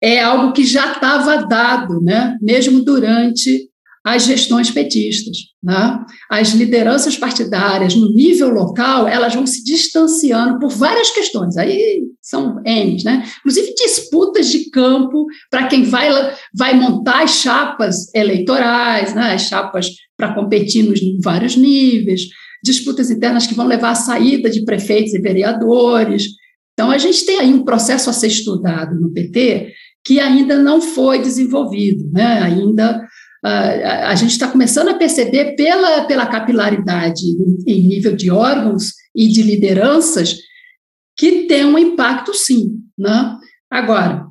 [0.03, 3.71] é algo que já estava dado, né, mesmo durante
[4.05, 5.37] as gestões petistas.
[5.63, 6.05] Né?
[6.29, 12.61] As lideranças partidárias no nível local, elas vão se distanciando por várias questões, aí são
[12.65, 13.25] N, né?
[13.39, 16.09] inclusive disputas de campo para quem vai,
[16.53, 19.35] vai montar as chapas eleitorais, né?
[19.35, 22.23] as chapas para competir nos vários níveis,
[22.63, 26.27] disputas internas que vão levar à saída de prefeitos e vereadores.
[26.73, 29.73] Então, a gente tem aí um processo a ser estudado no PT
[30.05, 32.41] que ainda não foi desenvolvido, né?
[32.43, 33.01] ainda
[33.45, 38.93] Uh, a gente está começando a perceber pela, pela capilaridade em, em nível de órgãos
[39.15, 40.37] e de lideranças
[41.17, 42.79] que tem um impacto sim.
[42.97, 43.37] Né?
[43.71, 44.27] Agora,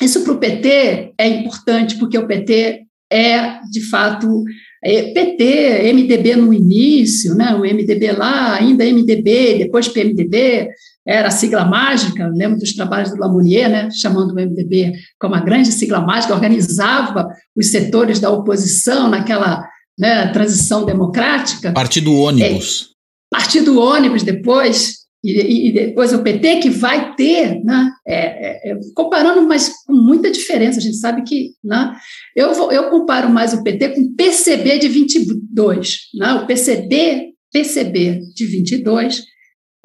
[0.00, 4.42] isso para o PT é importante, porque o PT é, de fato,
[4.82, 7.54] é, PT, MDB no início, né?
[7.54, 10.68] o MDB lá, ainda MDB, depois PMDB,
[11.06, 15.40] era a sigla mágica, lembro dos trabalhos do Lamounier, né, chamando o MDB como a
[15.40, 19.64] grande sigla mágica, organizava os setores da oposição naquela
[19.96, 21.72] né, transição democrática.
[21.72, 22.90] Partido ônibus.
[22.90, 28.72] É, partido ônibus depois, e, e, depois o PT que vai ter, né, é, é,
[28.72, 31.94] é, comparando, mas com muita diferença, a gente sabe que, né,
[32.34, 37.30] eu, vou, eu comparo mais o PT com o PCB de 22, né, o PCB,
[37.52, 39.22] PCB de 22,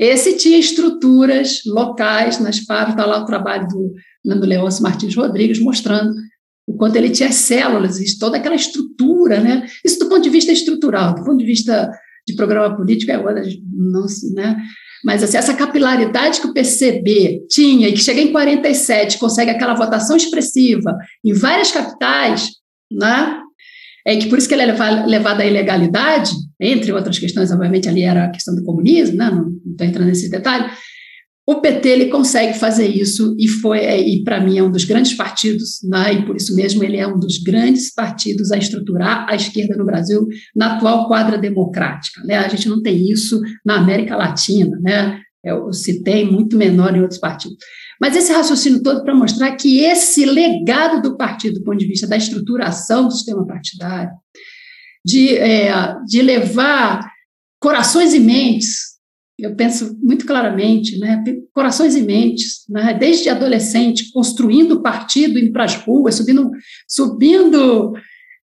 [0.02, 3.94] esse tinha estruturas locais nas paves, está lá o trabalho do
[4.26, 6.12] Nando Leôncio Martins Rodrigues, mostrando
[6.68, 9.68] o quanto ele tinha células toda aquela estrutura, né?
[9.86, 11.92] Isso do ponto de vista estrutural, do ponto de vista
[12.28, 14.58] de programa político é outra, não, né?
[15.06, 19.76] Mas assim, essa capilaridade que o PCB tinha e que chega em 47, consegue aquela
[19.76, 22.50] votação expressiva em várias capitais,
[22.92, 23.40] né?
[24.06, 26.32] É que por isso que ele é levado à ilegalidade,
[26.62, 29.32] entre outras questões, obviamente ali era a questão do comunismo, né?
[29.32, 30.70] não estou entrando nesse detalhe,
[31.48, 34.86] o PT ele consegue fazer isso e foi é, e para mim é um dos
[34.86, 36.14] grandes partidos, né?
[36.14, 39.86] e por isso mesmo ele é um dos grandes partidos a estruturar a esquerda no
[39.86, 42.24] Brasil na atual quadra democrática.
[42.24, 42.38] Né?
[42.38, 45.20] A gente não tem isso na América Latina, né?
[45.44, 47.58] Eu citei muito menor em outros partidos.
[48.00, 52.08] Mas esse raciocínio todo para mostrar que esse legado do partido, do ponto de vista
[52.08, 54.12] da estruturação do sistema partidário,
[55.06, 57.10] de, é, de levar
[57.60, 58.92] corações e mentes,
[59.40, 61.24] eu penso muito claramente, né,
[61.54, 66.52] corações e mentes, né, desde adolescente, construindo partido, indo para as ruas, subindo,
[66.88, 67.94] subindo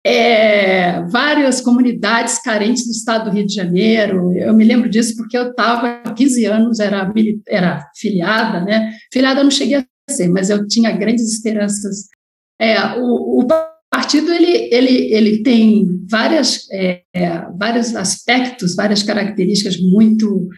[0.05, 4.33] é, várias comunidades carentes do estado do Rio de Janeiro.
[4.37, 7.11] Eu me lembro disso porque eu estava há 15 anos, era,
[7.47, 8.93] era filiada, né?
[9.11, 12.07] Filiada eu não cheguei a ser, mas eu tinha grandes esperanças.
[12.59, 13.47] É, o, o
[13.93, 20.49] partido ele, ele, ele tem várias, é, é, vários aspectos, várias características muito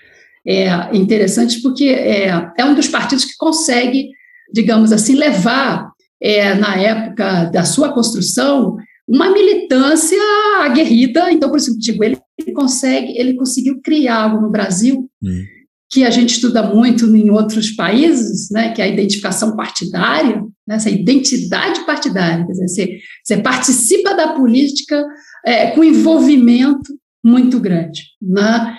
[0.47, 4.07] é, interessantes, porque é, é um dos partidos que consegue,
[4.53, 10.17] digamos assim, levar, é, na época da sua construção, uma militância
[10.61, 11.29] aguerrida.
[11.29, 15.43] Então, por isso, digo, ele, ele consegue, ele conseguiu criar algo no Brasil hum.
[15.91, 20.75] que a gente estuda muito em outros países, né, que é a identificação partidária, né,
[20.75, 25.03] essa identidade partidária, quer dizer, você, você participa da política
[25.45, 26.93] é, com envolvimento
[27.23, 28.03] muito grande.
[28.21, 28.77] Né?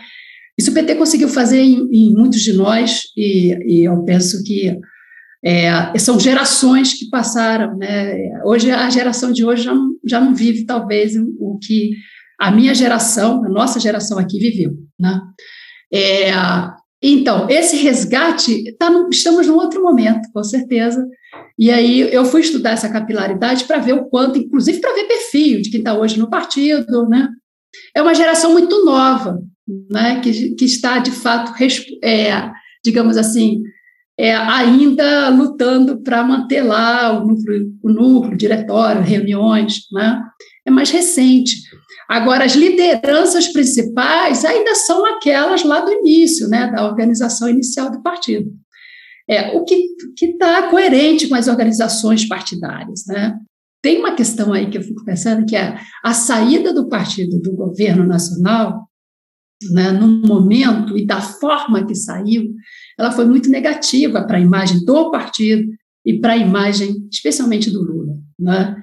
[0.58, 4.76] Isso o PT conseguiu fazer em, em muitos de nós, e, e, eu penso que
[5.44, 7.76] é, são gerações que passaram.
[7.76, 8.16] Né?
[8.44, 11.90] Hoje, a geração de hoje já não, já não vive, talvez, o que
[12.40, 14.72] a minha geração, a nossa geração aqui viveu.
[14.98, 15.20] Né?
[15.92, 16.30] É,
[17.02, 21.06] Então, esse resgate, tá estamos num outro momento, com certeza.
[21.58, 25.62] E aí eu fui estudar essa capilaridade para ver o quanto, inclusive para ver perfil
[25.62, 27.28] de quem está hoje no partido, né?
[27.94, 29.38] É uma geração muito nova,
[29.90, 30.20] né?
[30.20, 31.52] Que, que está, de fato,
[32.02, 32.50] é,
[32.84, 33.62] digamos assim,
[34.18, 40.22] é, ainda lutando para manter lá o núcleo, o núcleo, diretório, reuniões, né?
[40.66, 41.56] É mais recente.
[42.08, 48.00] Agora, as lideranças principais ainda são aquelas lá do início, né, da organização inicial do
[48.00, 48.48] partido.
[49.28, 49.88] É, o que
[50.22, 53.04] está coerente com as organizações partidárias.
[53.06, 53.36] Né?
[53.82, 57.54] Tem uma questão aí que eu fico pensando, que é a saída do partido do
[57.54, 58.88] governo nacional,
[59.70, 62.54] né, no momento e da forma que saiu,
[62.98, 65.66] ela foi muito negativa para a imagem do partido
[66.04, 68.18] e para a imagem, especialmente do Lula.
[68.38, 68.76] Né?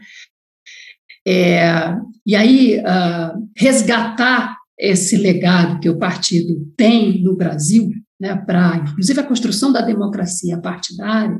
[1.25, 7.91] É, e aí, uh, resgatar esse legado que o partido tem no Brasil,
[8.23, 11.37] né, para, inclusive, a construção da democracia partidária,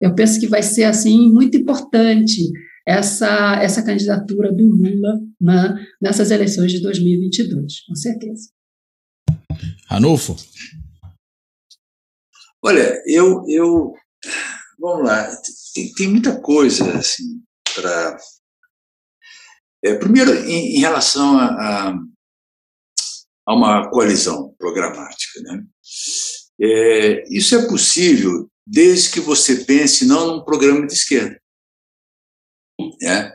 [0.00, 2.40] eu penso que vai ser, assim, muito importante
[2.86, 8.50] essa, essa candidatura do Lula né, nessas eleições de 2022, com certeza.
[9.88, 10.36] Ranulfo?
[12.62, 13.92] Olha, eu, eu
[14.78, 15.28] vamos lá,
[15.74, 17.42] tem, tem muita coisa assim
[17.74, 18.16] para
[19.84, 21.94] é, primeiro, em, em relação a, a,
[23.46, 25.64] a, uma coalizão programática, né?
[26.60, 31.40] É, isso é possível desde que você pense não num programa de esquerda.
[33.00, 33.34] Né?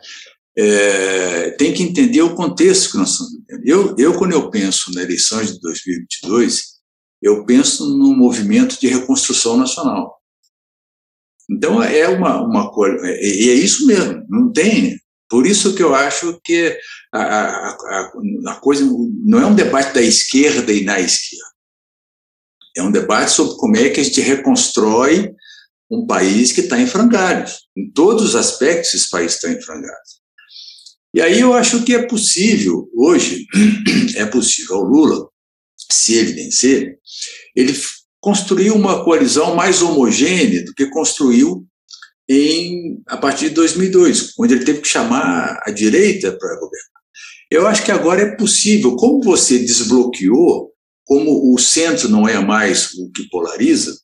[0.57, 3.67] É, tem que entender o contexto que nós estamos vivendo.
[3.67, 6.63] Eu, eu, quando eu penso na eleição de 2022,
[7.21, 10.19] eu penso num movimento de reconstrução nacional.
[11.49, 14.97] Então, é uma, uma coisa, e é isso mesmo, não tem
[15.31, 16.77] por isso que eu acho que
[17.13, 18.11] a, a,
[18.47, 18.83] a, coisa
[19.23, 21.50] não é um debate da esquerda e na esquerda.
[22.75, 25.33] É um debate sobre como é que a gente reconstrói
[25.89, 27.67] um país que está em frangalhos.
[27.75, 30.21] Em todos os aspectos, esse país está em frangalhos.
[31.13, 33.45] E aí eu acho que é possível, hoje,
[34.15, 35.27] é possível ao Lula,
[35.91, 36.97] se ele vencer,
[37.53, 37.77] ele
[38.21, 41.65] construir uma coalizão mais homogênea do que construiu
[42.29, 47.01] em, a partir de 2002, onde ele teve que chamar a direita para governar.
[47.51, 50.70] Eu acho que agora é possível, como você desbloqueou,
[51.11, 53.99] como o centro não é mais o que polariza,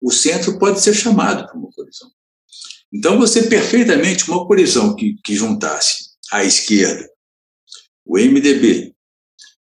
[0.00, 2.10] o centro pode ser chamado para uma colisão.
[2.90, 7.06] Então, você perfeitamente, uma colisão que, que juntasse a esquerda,
[8.02, 8.96] o MDB,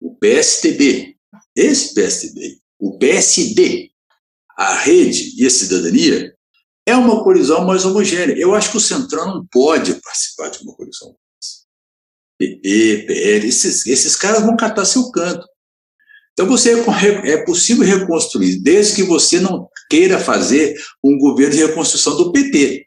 [0.01, 1.19] o PSTB,
[1.55, 3.91] esse PSTB, o PSD,
[4.57, 6.35] a rede e a cidadania,
[6.87, 8.39] é uma colisão mais homogênea.
[8.39, 11.15] Eu acho que o Centrão não pode participar de uma colisão.
[12.39, 15.47] PP, PL, esses, esses caras vão catar seu canto.
[16.35, 16.73] Então você
[17.25, 22.87] é possível reconstruir, desde que você não queira fazer um governo de reconstrução do PT.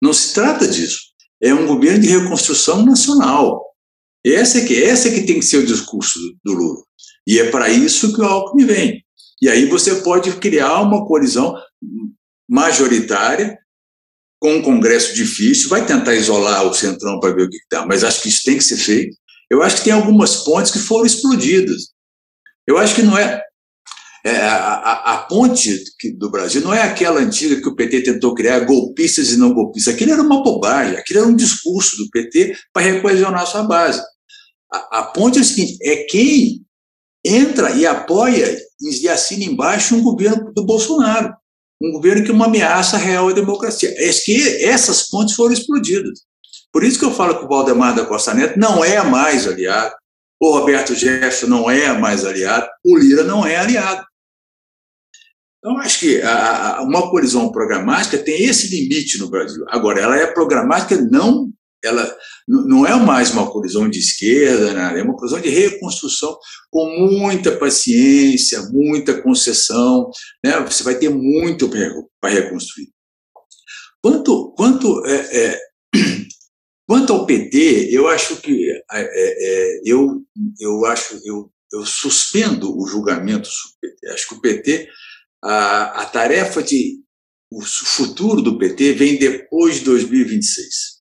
[0.00, 1.08] Não se trata disso.
[1.42, 3.64] É um governo de reconstrução nacional.
[4.24, 6.82] Essa é que, essa é que tem que ser o discurso do Lula.
[7.26, 9.04] E é para isso que o Alckmin vem.
[9.40, 11.54] E aí você pode criar uma colisão
[12.48, 13.58] majoritária,
[14.40, 18.04] com um Congresso difícil, vai tentar isolar o Centrão para ver o que está, mas
[18.04, 19.16] acho que isso tem que ser feito.
[19.50, 21.88] Eu acho que tem algumas pontes que foram explodidas.
[22.68, 23.42] Eu acho que não é.
[24.24, 25.82] é a, a, ponte
[26.18, 29.94] do Brasil não é aquela antiga que o PT tentou criar, golpistas e não golpistas.
[29.94, 34.02] Aquilo era uma bobagem, aquilo era um discurso do PT para recoesionar sua base.
[34.70, 36.62] A, a ponte é o seguinte: é quem
[37.24, 41.32] entra e apoia e assina embaixo um governo do Bolsonaro
[41.80, 43.94] um governo que é uma ameaça real à democracia.
[43.96, 46.20] É que essas pontes foram explodidas.
[46.72, 49.94] Por isso que eu falo que o Valdemar da Costa Neto não é mais aliado,
[50.40, 54.06] o Roberto Jefferson não é mais aliado, o Lira não é aliado.
[55.58, 59.64] Então, acho que a, a, uma colisão programática tem esse limite no Brasil.
[59.68, 61.50] Agora, ela é programática não
[61.84, 62.16] ela
[62.48, 64.98] não é mais uma colisão de esquerda, né?
[64.98, 66.36] é uma colisão de reconstrução
[66.70, 70.10] com muita paciência, muita concessão,
[70.44, 70.58] né?
[70.60, 71.70] você vai ter muito
[72.20, 72.88] para reconstruir.
[74.02, 75.60] Quanto, quanto, é, é,
[76.88, 80.24] quanto ao PT, eu acho que é, é, é, eu,
[80.58, 83.48] eu acho eu, eu suspendo o julgamento.
[84.12, 84.88] Acho que o PT,
[85.44, 86.98] a, a tarefa de
[87.52, 90.98] o futuro do PT vem depois de 2026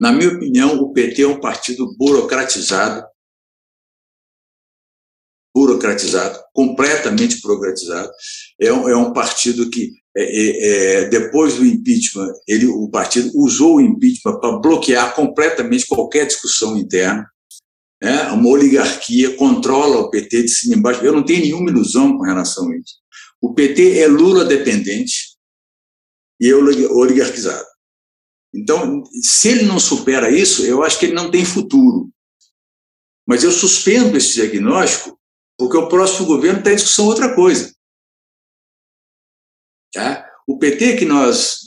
[0.00, 3.06] na minha opinião, o PT é um partido burocratizado,
[5.80, 8.10] burocratizado, completamente burocratizado.
[8.60, 13.30] É um, é um partido que, é, é, é, depois do impeachment, ele, o partido
[13.34, 17.26] usou o impeachment para bloquear completamente qualquer discussão interna.
[18.02, 21.04] né, uma oligarquia controla o PT de cima embaixo.
[21.04, 23.00] Eu não tenho nenhuma ilusão com relação a isso.
[23.40, 25.30] O PT é Lula dependente
[26.40, 27.64] e é oligarquizado.
[28.52, 32.10] Então, se ele não supera isso, eu acho que ele não tem futuro.
[33.26, 35.19] Mas eu suspendo esse diagnóstico
[35.60, 37.70] porque o próximo governo está em discussão outra coisa.
[39.92, 40.26] Tá?
[40.48, 41.58] O PT que nós,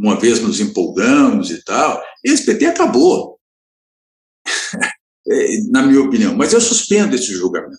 [0.00, 3.38] uma vez, nos empolgamos e tal, esse PT acabou,
[5.28, 6.34] é, na minha opinião.
[6.34, 7.76] Mas eu suspendo esse julgamento.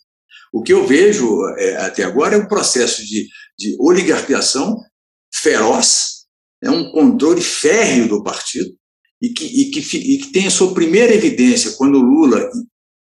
[0.53, 4.79] O que eu vejo é, até agora é um processo de, de oligarquização
[5.33, 6.27] feroz,
[6.63, 8.71] é um controle férreo do partido,
[9.19, 12.51] e que, e, que, e que tem a sua primeira evidência quando o Lula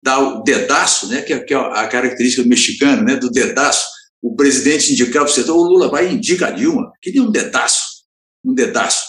[0.04, 3.88] dá o dedaço, né, que, é, que é a característica do mexicano, né, do dedaço,
[4.22, 8.04] o presidente indicava o setor, o Lula vai e indica a Dilma, queria um dedaço,
[8.44, 9.04] um dedaço.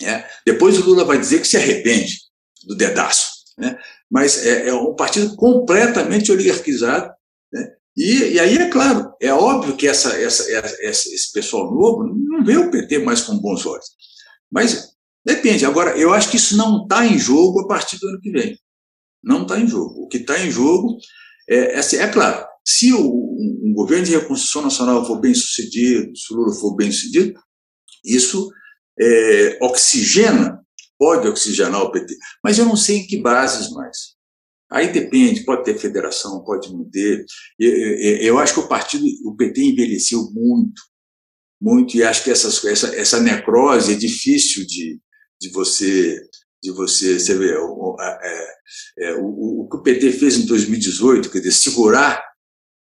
[0.00, 0.28] Né?
[0.44, 2.18] Depois o Lula vai dizer que se arrepende
[2.64, 3.28] do dedaço.
[3.56, 3.78] Né?
[4.10, 7.12] Mas é, é um partido completamente oligarquizado.
[7.52, 7.68] Né?
[7.96, 12.44] E, e, aí, é claro, é óbvio que essa, essa, essa, esse pessoal novo não
[12.44, 13.86] vê o PT mais com bons olhos.
[14.50, 14.90] Mas
[15.24, 15.64] depende.
[15.64, 18.58] Agora, eu acho que isso não está em jogo a partir do ano que vem.
[19.22, 20.04] Não está em jogo.
[20.04, 20.98] O que está em jogo
[21.48, 26.16] é, é, assim, é claro, se o, um governo de reconstrução nacional for bem sucedido,
[26.16, 27.38] se o Lula for bem sucedido,
[28.04, 28.50] isso
[29.00, 30.60] é, oxigena,
[30.98, 34.16] pode oxigenar o PT, mas eu não sei em que bases mais.
[34.70, 37.24] Aí depende, pode ter federação, pode não ter.
[37.58, 40.82] Eu, eu, eu acho que o partido, o PT envelheceu muito,
[41.60, 44.98] muito, e acho que essas, essa, essa necrose é difícil de,
[45.40, 46.20] de você
[46.62, 48.54] de você, você vê, o, é,
[48.98, 52.22] é, o, o, que o PT fez em 2018, quer dizer, segurar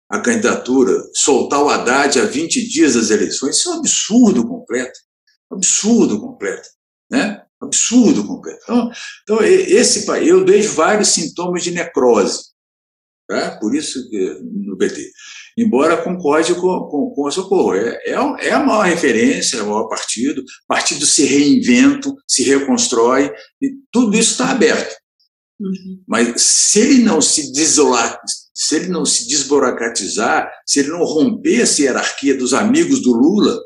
[0.08, 4.98] a candidatura, soltar o Haddad a 20 dias das eleições, isso é um absurdo completo.
[5.50, 6.68] Absurdo completo.
[7.10, 7.42] Né?
[7.60, 8.60] Absurdo completo.
[8.62, 8.90] Então,
[9.22, 12.54] então esse eu vejo vários sintomas de necrose.
[13.28, 13.58] Tá?
[13.58, 15.10] Por isso que no PT.
[15.56, 17.74] Embora concorde com, com, com o Socorro.
[17.74, 20.40] É, é, é a maior referência, é o maior partido.
[20.40, 23.32] O partido se reinventa, se reconstrói,
[23.62, 24.94] e tudo isso está aberto.
[25.60, 26.02] Uhum.
[26.06, 28.20] Mas se ele não se desolar,
[28.54, 33.58] se ele não se desburocratizar, se ele não romper essa hierarquia dos amigos do Lula,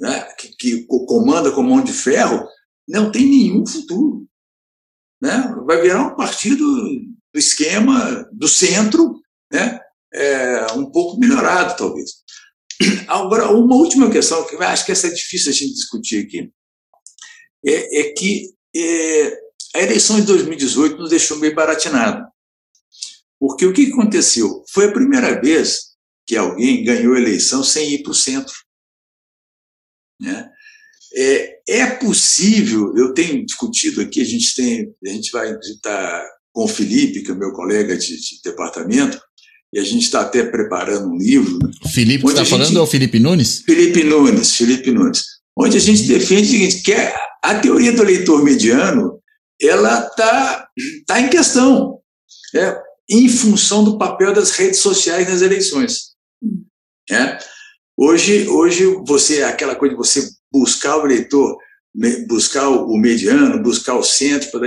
[0.00, 2.46] né, que, que comanda com mão de ferro,
[2.86, 4.26] não tem nenhum futuro.
[5.20, 5.54] Né?
[5.66, 9.20] Vai virar um partido do esquema do centro,
[9.52, 9.80] né?
[10.16, 12.10] É, um pouco melhorado, talvez.
[13.06, 16.50] Agora, uma última questão, que acho que essa é difícil a gente discutir aqui,
[17.66, 19.38] é, é que é,
[19.74, 22.26] a eleição de 2018 nos deixou meio baratinado.
[23.38, 24.64] Porque o que aconteceu?
[24.70, 25.94] Foi a primeira vez
[26.26, 28.54] que alguém ganhou a eleição sem ir para o centro.
[30.20, 30.50] Né?
[31.14, 36.64] É, é possível, eu tenho discutido aqui, a gente tem, a gente vai estar com
[36.64, 39.20] o Felipe, que é meu colega de, de departamento,
[39.76, 41.58] e a gente está até preparando um livro.
[41.92, 43.60] Felipe que está falando é o Felipe Nunes?
[43.60, 45.22] Felipe Nunes, Felipe Nunes.
[45.54, 47.14] Onde a gente defende o seguinte, que é
[47.44, 49.20] a teoria do eleitor mediano
[49.60, 50.66] ela está
[51.06, 51.98] tá em questão,
[52.54, 52.74] é,
[53.10, 56.14] em função do papel das redes sociais nas eleições.
[57.10, 57.36] É.
[57.98, 61.58] Hoje, hoje você aquela coisa de você buscar o eleitor,
[62.26, 64.58] buscar o mediano, buscar o centro,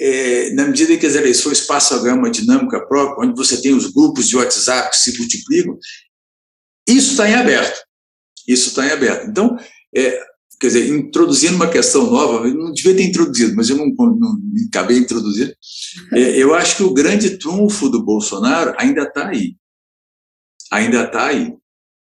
[0.00, 3.60] é, na medida em que as eleições passam a ganhar uma dinâmica própria, onde você
[3.60, 5.76] tem os grupos de WhatsApp que se multiplicam,
[6.88, 7.78] isso está em aberto.
[8.46, 9.28] Isso está em aberto.
[9.28, 9.56] Então,
[9.94, 10.22] é,
[10.60, 14.38] quer dizer, introduzindo uma questão nova, eu não devia ter introduzido, mas eu não, não,
[14.68, 15.52] acabei introduzindo.
[16.14, 19.56] É, eu acho que o grande trunfo do Bolsonaro ainda está aí.
[20.70, 21.52] Ainda está aí.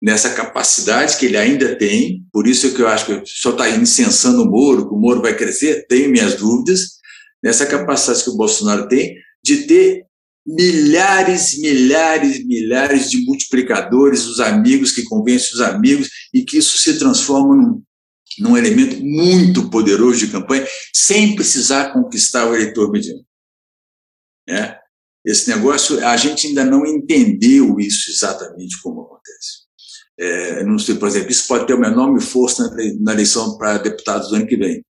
[0.02, 4.44] Nessa capacidade que ele ainda tem, por isso que eu acho que só está incensando
[4.44, 6.99] o Moro, que o Moro vai crescer, tenho minhas dúvidas,
[7.44, 10.06] nessa capacidade que o Bolsonaro tem de ter
[10.46, 16.98] milhares, milhares, milhares de multiplicadores, os amigos que convencem os amigos, e que isso se
[16.98, 17.84] transforma num
[18.40, 23.24] num elemento muito poderoso de campanha, sem precisar conquistar o eleitor mediano.
[24.48, 24.78] É?
[25.26, 29.68] Esse negócio, a gente ainda não entendeu isso exatamente como acontece.
[30.18, 32.70] É, não sei, por exemplo, isso pode ter uma enorme força
[33.02, 34.84] na eleição para deputados do ano que vem.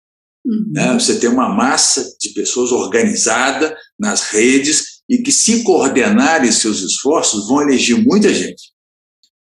[0.44, 0.72] Uhum.
[0.76, 6.80] É, você tem uma massa de pessoas organizada nas redes e que, se coordenarem seus
[6.80, 8.72] esforços, vão eleger muita gente.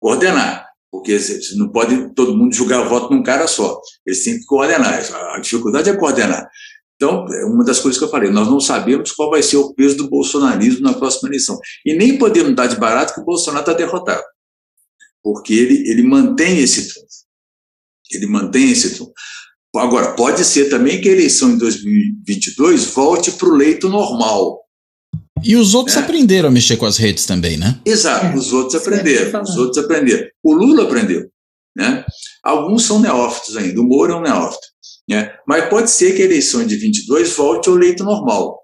[0.00, 1.18] Coordenar porque
[1.56, 3.80] não pode todo mundo julgar voto num cara só.
[4.06, 4.94] Eles têm que coordenar.
[5.34, 6.48] A dificuldade é coordenar.
[6.96, 9.72] Então, é uma das coisas que eu falei, nós não sabemos qual vai ser o
[9.72, 11.56] peso do bolsonarismo na próxima eleição.
[11.86, 14.24] E nem podemos dar de barato que o Bolsonaro está derrotado.
[15.22, 17.06] Porque ele, ele mantém esse trunfo.
[18.10, 19.12] Ele mantém esse trunfo.
[19.76, 24.60] Agora, pode ser também que a eleição em 2022 volte para o leito normal.
[25.42, 26.02] E os outros né?
[26.02, 27.78] aprenderam a mexer com as redes também, né?
[27.84, 29.42] Exato, é, os outros aprenderam.
[29.42, 30.26] Os outros aprenderam.
[30.42, 31.28] O Lula aprendeu.
[31.76, 32.04] Né?
[32.42, 34.66] Alguns são neófitos ainda, o Moro é um neófito.
[35.08, 35.32] Né?
[35.46, 38.58] Mas pode ser que a eleição de 22 volte ao leito normal,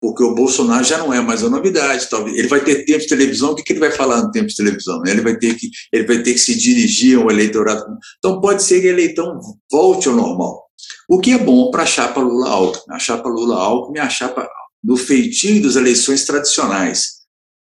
[0.00, 2.08] porque o Bolsonaro já não é mais a novidade.
[2.08, 3.50] Talvez ele vai ter tempo de televisão.
[3.50, 5.00] O que, que ele vai falar no tempo de televisão?
[5.00, 5.10] Né?
[5.10, 7.84] Ele vai ter que ele vai ter que se dirigir ao eleitorado.
[8.18, 9.40] Então pode ser que a eleição
[9.70, 10.64] volte ao normal.
[11.08, 12.94] O que é bom para a chapa Lula-Alckmin.
[12.94, 14.48] A chapa Lula-Alckmin é a chapa
[14.82, 17.18] no feitio das eleições tradicionais.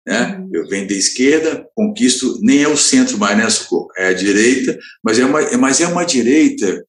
[0.05, 0.37] Né?
[0.37, 0.49] Uhum.
[0.53, 3.87] Eu venho da esquerda, conquisto, nem é o centro mais, né, Socorro?
[3.97, 6.85] É a direita, mas é uma, mas é uma direita,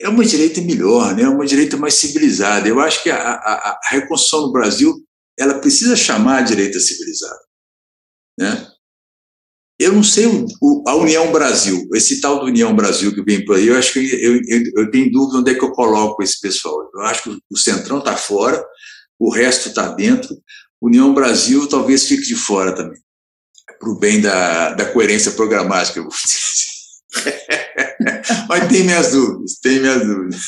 [0.00, 1.22] é, uma direita melhor, né?
[1.22, 2.68] É uma direita mais civilizada.
[2.68, 4.94] Eu acho que a, a, a reconstrução no Brasil,
[5.38, 7.40] ela precisa chamar a direita civilizada.
[8.38, 8.68] Né?
[9.80, 13.44] Eu não sei o, o, a União Brasil, esse tal do União Brasil que vem
[13.44, 16.22] por aí, eu acho que eu, eu, eu tenho dúvida onde é que eu coloco
[16.22, 16.90] esse pessoal.
[16.94, 18.64] Eu acho que o Centrão está fora,
[19.18, 20.36] o resto está dentro.
[20.80, 23.00] União Brasil talvez fique de fora também,
[23.78, 26.04] para o bem da, da coerência programática.
[28.48, 30.40] Mas tem minhas dúvidas, tem minhas dúvidas.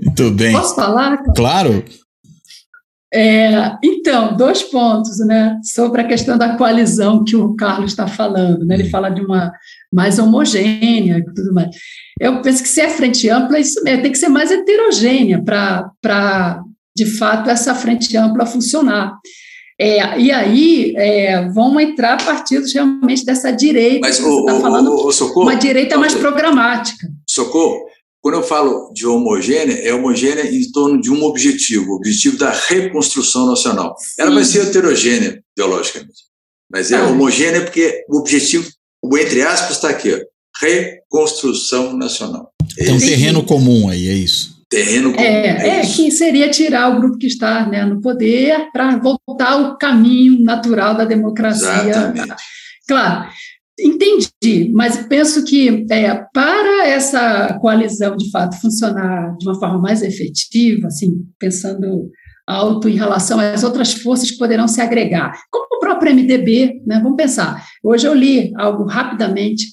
[0.00, 0.52] Muito bem.
[0.52, 1.22] Posso falar?
[1.34, 1.84] Claro.
[3.12, 8.64] É, então, dois pontos, né, sobre a questão da coalizão que o Carlos está falando,
[8.64, 9.52] né, ele fala de uma
[9.92, 11.74] mais homogênea e tudo mais.
[12.20, 16.62] Eu penso que se é frente ampla, isso mesmo, tem que ser mais heterogênea para,
[16.96, 19.18] de fato, essa frente ampla funcionar.
[19.82, 24.90] É, e aí é, vão entrar partidos realmente dessa direita, Mas, que você está falando,
[24.90, 27.08] o, o, Socorro, uma direita mais programática.
[27.26, 27.86] Socorro,
[28.20, 32.50] quando eu falo de homogênea, é homogênea em torno de um objetivo, o objetivo da
[32.50, 33.96] reconstrução nacional.
[33.98, 34.20] Sim.
[34.20, 36.24] Ela vai ser heterogênea, ideologicamente,
[36.70, 37.06] mas é ah.
[37.06, 38.68] homogênea porque o objetivo,
[39.02, 40.18] o entre aspas, está aqui, ó,
[40.60, 42.52] reconstrução nacional.
[42.78, 44.49] É Tem um terreno comum aí, é isso.
[44.70, 45.24] Terreno comum.
[45.24, 49.76] É, é, que seria tirar o grupo que está né, no poder para voltar ao
[49.76, 51.88] caminho natural da democracia.
[51.88, 52.42] Exatamente.
[52.86, 53.28] Claro,
[53.82, 60.02] Entendi, mas penso que é, para essa coalizão de fato funcionar de uma forma mais
[60.02, 62.10] efetiva, assim, pensando
[62.46, 67.00] alto em relação às outras forças que poderão se agregar, como o próprio MDB, né?
[67.02, 67.64] Vamos pensar.
[67.82, 69.64] Hoje eu li algo rapidamente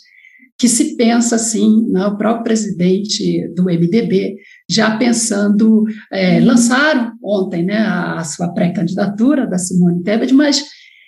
[0.57, 4.37] que se pensa assim, né, o próprio presidente do MDB
[4.70, 10.63] já pensando, é, lançaram ontem né, a, a sua pré-candidatura da Simone Tebet, mas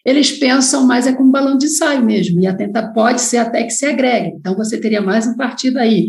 [0.06, 3.38] eles pensam mais é como um balão de ensaio mesmo, e a tenta pode ser
[3.38, 4.34] até que se agregue.
[4.38, 6.08] Então, você teria mais um partido aí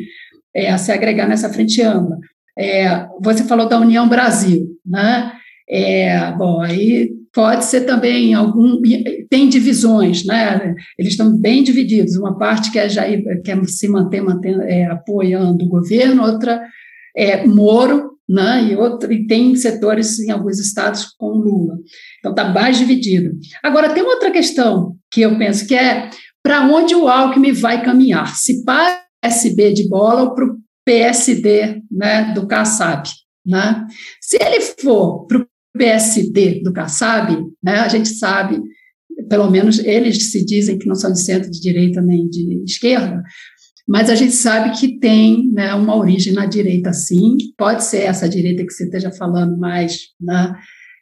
[0.55, 2.17] é, a se agregar nessa frente ampla.
[2.59, 5.33] É, você falou da União Brasil, né?
[5.69, 8.81] É, bom, aí pode ser também algum
[9.29, 10.75] tem divisões, né?
[10.99, 12.17] Eles estão bem divididos.
[12.17, 13.05] Uma parte quer já
[13.45, 16.61] quer se manter, mantendo, é, apoiando o governo, outra
[17.17, 18.65] é Moro, né?
[18.71, 21.77] E outro e tem setores em alguns estados com Lula.
[22.19, 23.33] Então está mais dividido.
[23.63, 26.11] Agora, tem outra questão que eu penso que é
[26.43, 28.37] para onde o Alckmin vai caminhar?
[28.37, 30.57] Se para o PSB de bola ou para o
[30.87, 33.09] PSD né, do Kassab?
[33.45, 33.87] Né?
[34.21, 35.47] Se ele for para o
[35.77, 38.61] PSD do Kassab, né, a gente sabe,
[39.29, 43.23] pelo menos eles se dizem que não são de centro, de direita nem de esquerda,
[43.91, 47.37] mas a gente sabe que tem né, uma origem na direita, sim.
[47.59, 50.55] Pode ser essa direita que você esteja falando mais, né,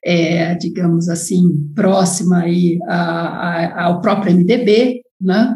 [0.02, 1.42] é, digamos assim,
[1.74, 5.54] próxima aí a, a, ao próprio MDB, né?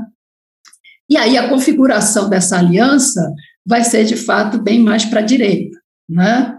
[1.08, 3.32] E aí a configuração dessa aliança
[3.66, 6.54] vai ser, de fato, bem mais para a direita, né?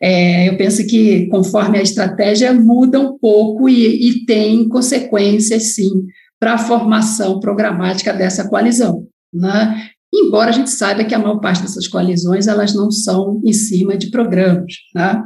[0.00, 5.90] É, eu penso que, conforme a estratégia muda um pouco e, e tem consequências, sim,
[6.38, 9.04] para a formação programática dessa coalizão,
[9.34, 9.90] né?
[10.14, 13.96] Embora a gente saiba que a maior parte dessas coalizões, elas não são em cima
[13.96, 15.22] de programas, né?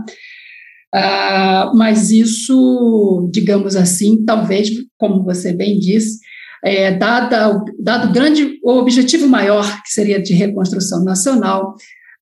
[1.74, 6.20] Mas isso, digamos assim, talvez, como você bem disse,
[6.64, 7.64] é, dado
[8.08, 11.74] o grande o objetivo maior, que seria de reconstrução nacional,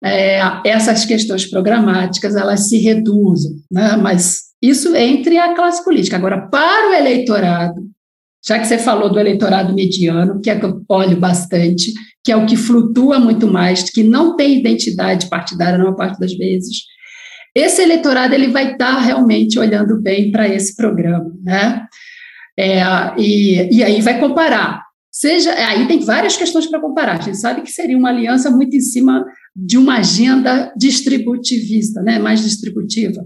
[0.02, 3.96] é, essas questões programáticas elas se reduzem, né?
[3.96, 6.16] mas isso entre a classe política.
[6.16, 7.80] Agora, para o eleitorado,
[8.46, 11.90] já que você falou do eleitorado mediano, que é que eu olho bastante,
[12.24, 16.18] que é o que flutua muito mais, que não tem identidade partidária na maior parte
[16.18, 16.84] das vezes,
[17.54, 21.86] esse eleitorado ele vai estar realmente olhando bem para esse programa, né?
[22.58, 22.82] É,
[23.18, 24.82] e, e aí vai comparar.
[25.12, 27.18] Seja, aí tem várias questões para comparar.
[27.18, 29.24] A gente sabe que seria uma aliança muito em cima
[29.54, 33.24] de uma agenda distributivista, né, mais distributiva.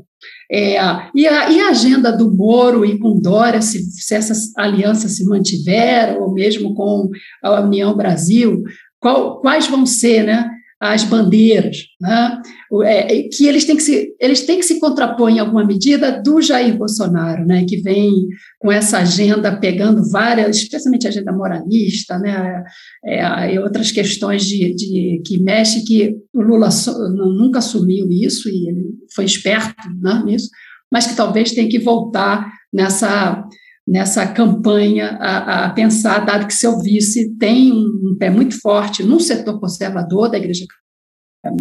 [0.52, 0.74] É,
[1.14, 5.24] e, a, e, a, agenda do Moro e com Dória, se, se, essa aliança se
[5.24, 7.08] mantiver, ou mesmo com
[7.42, 8.62] a União Brasil,
[9.00, 10.48] qual, quais vão ser né,
[10.80, 12.40] as bandeiras, né?
[12.84, 16.40] É, que eles têm que, se, eles têm que se contrapor em alguma medida do
[16.40, 17.64] Jair Bolsonaro, né?
[17.66, 18.12] que vem
[18.60, 22.62] com essa agenda pegando várias, especialmente a agenda moralista, né?
[23.04, 26.68] É, e outras questões de, de, que mexe, que o Lula
[27.10, 28.84] nunca assumiu isso, e ele
[29.14, 30.48] foi esperto né, nisso,
[30.92, 33.44] mas que talvez tenha que voltar nessa
[33.88, 39.18] nessa campanha a, a, pensar, dado que seu vice tem um pé muito forte no
[39.18, 40.66] setor conservador da Igreja,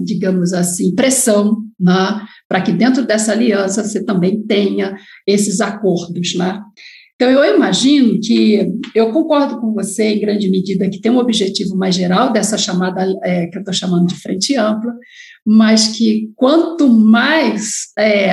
[0.03, 6.59] digamos assim, pressão, né, para que dentro dessa aliança você também tenha esses acordos, né?
[7.15, 8.63] Então, eu imagino que,
[8.93, 13.07] eu concordo com você em grande medida que tem um objetivo mais geral dessa chamada,
[13.23, 14.93] é, que eu estou chamando de frente ampla,
[15.43, 18.31] mas que quanto mais é,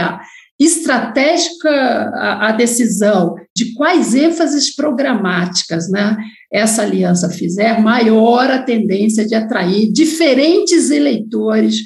[0.59, 6.17] estratégica a, a, decisão de quais ênfases programáticas né,
[6.53, 11.81] essa aliança fizer, maior a tendência de atrair diferentes eleitores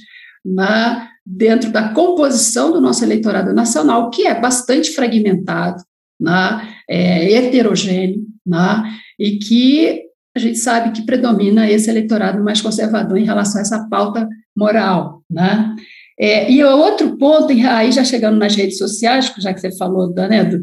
[0.45, 5.82] né, dentro da composição do nosso eleitorado nacional, que é bastante fragmentado,
[6.20, 8.82] né, é heterogêneo, né,
[9.19, 10.03] e que
[10.36, 15.23] a gente sabe que predomina esse eleitorado mais conservador em relação a essa pauta moral.
[15.28, 15.74] Né?
[16.20, 20.45] É, e outro ponto, aí já chegando nas redes sociais, já que você falou, né,
[20.45, 20.59] do,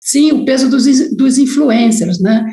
[0.00, 0.84] sim, o peso dos,
[1.16, 2.44] dos influencers, né?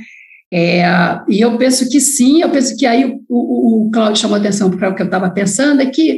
[0.51, 0.83] É,
[1.29, 4.71] e eu penso que sim, eu penso que aí o, o, o Cláudio chamou atenção
[4.71, 6.17] para o que eu estava pensando, é que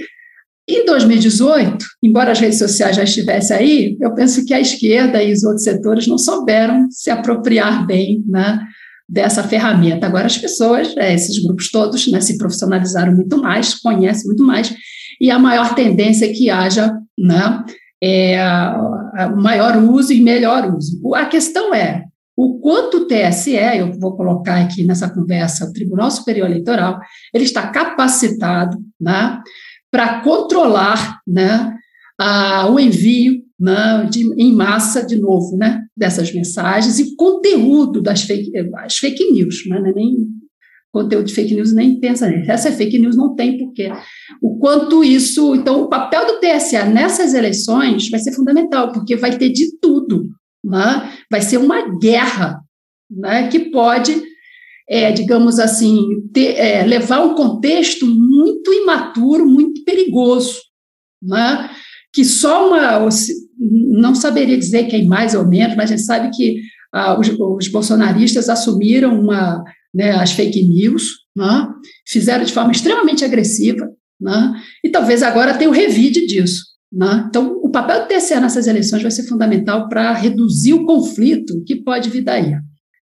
[0.69, 5.33] em 2018, embora as redes sociais já estivessem aí, eu penso que a esquerda e
[5.33, 8.59] os outros setores não souberam se apropriar bem né,
[9.09, 10.05] dessa ferramenta.
[10.05, 14.71] Agora as pessoas, é, esses grupos todos, né, se profissionalizaram muito mais, conhecem muito mais,
[15.19, 17.63] e a maior tendência é que haja né,
[18.01, 18.37] é,
[19.35, 20.99] maior uso e melhor uso.
[21.15, 22.05] A questão é
[22.37, 26.97] o quanto o TSE, eu vou colocar aqui nessa conversa, o Tribunal Superior Eleitoral,
[27.33, 29.41] ele está capacitado né,
[29.91, 31.75] para controlar né,
[32.17, 38.21] a, o envio né, de, em massa, de novo, né, dessas mensagens e conteúdo das
[38.21, 40.27] fake, as fake news, né, é nem
[40.91, 42.51] conteúdo de fake news nem pensa nisso.
[42.51, 43.91] Essa é fake news não tem porquê.
[44.41, 45.55] O quanto isso.
[45.55, 50.27] Então, o papel do TSE nessas eleições vai ser fundamental, porque vai ter de tudo.
[50.63, 51.11] Né?
[51.31, 52.59] Vai ser uma guerra
[53.09, 54.21] né, que pode,
[54.87, 56.01] é, digamos assim,
[56.33, 60.59] ter, é, levar um contexto muito imaturo, muito perigoso.
[61.21, 61.69] Né?
[62.11, 63.07] Que só uma.
[63.59, 66.55] Não saberia dizer quem mais ou menos, mas a gente sabe que
[66.91, 69.63] ah, os, os bolsonaristas assumiram uma
[69.93, 71.03] né, as fake news,
[71.35, 71.67] né,
[72.07, 73.89] fizeram de forma extremamente agressiva,
[74.19, 74.53] né,
[74.83, 76.63] e talvez agora tenha o revide disso.
[76.91, 77.25] Né.
[77.27, 81.83] Então, o papel do TSE nessas eleições vai ser fundamental para reduzir o conflito que
[81.83, 82.53] pode vir daí.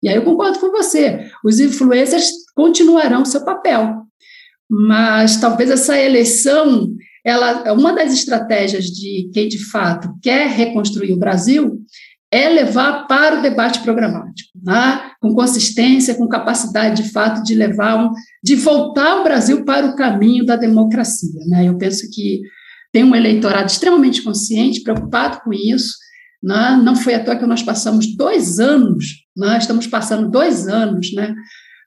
[0.03, 4.01] E aí eu concordo com você, os influencers continuarão seu papel,
[4.69, 6.87] mas talvez essa eleição,
[7.25, 11.77] ela, uma das estratégias de quem de fato quer reconstruir o Brasil
[12.31, 15.11] é levar para o debate programático, né?
[15.19, 19.95] com consistência, com capacidade de fato de levar, um, de voltar o Brasil para o
[19.95, 21.45] caminho da democracia.
[21.47, 21.67] Né?
[21.67, 22.41] Eu penso que
[22.93, 25.95] tem um eleitorado extremamente consciente, preocupado com isso.
[26.41, 26.79] Né?
[26.81, 29.05] Não foi à toa que nós passamos dois anos,
[29.35, 29.57] né?
[29.57, 31.35] estamos passando dois anos, né?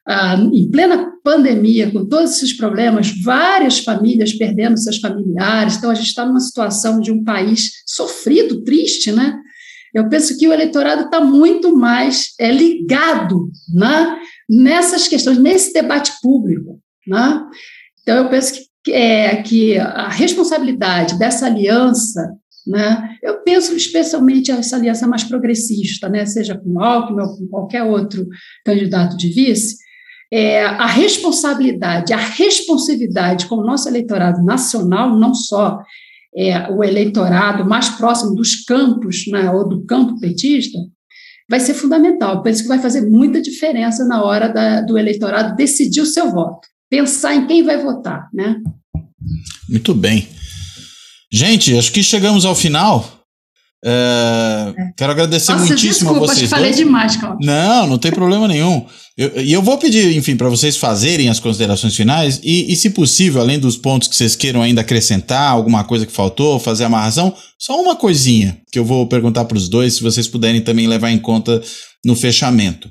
[0.07, 5.77] Ah, em plena pandemia, com todos esses problemas, várias famílias perdendo seus familiares.
[5.77, 9.35] Então, a gente está numa situação de um país sofrido, triste, né?
[9.95, 14.19] Eu penso que o eleitorado está muito mais é, ligado né,
[14.49, 16.81] nessas questões, nesse debate público.
[17.07, 17.41] Né?
[18.01, 22.29] Então, eu penso que, é, que a responsabilidade dessa aliança,
[22.67, 27.83] né, eu penso especialmente essa aliança mais progressista, né, seja com Alckmin ou com qualquer
[27.83, 28.27] outro
[28.65, 29.77] candidato de vice,
[30.29, 35.79] é, a responsabilidade, a responsividade com o nosso eleitorado nacional, não só
[36.35, 40.77] é, o eleitorado mais próximo dos campos, né, ou do campo petista,
[41.49, 42.41] vai ser fundamental.
[42.41, 46.31] Por isso que vai fazer muita diferença na hora da, do eleitorado decidir o seu
[46.31, 48.57] voto, pensar em quem vai votar, né?
[49.69, 50.27] Muito bem.
[51.31, 53.14] Gente, acho que chegamos ao final.
[53.87, 54.91] É, é.
[54.97, 56.39] Quero agradecer Nossa, muitíssimo desculpa, a vocês.
[56.39, 56.77] Te falei dois.
[56.77, 57.45] demais, Cláudio.
[57.45, 58.83] Não, não tem problema nenhum.
[59.15, 62.89] E eu, eu, vou pedir, enfim, para vocês fazerem as considerações finais e, e, se
[62.89, 67.33] possível, além dos pontos que vocês queiram ainda acrescentar, alguma coisa que faltou, fazer amarração,
[67.59, 71.11] só uma coisinha que eu vou perguntar para os dois, se vocês puderem também levar
[71.11, 71.61] em conta
[72.03, 72.89] no fechamento.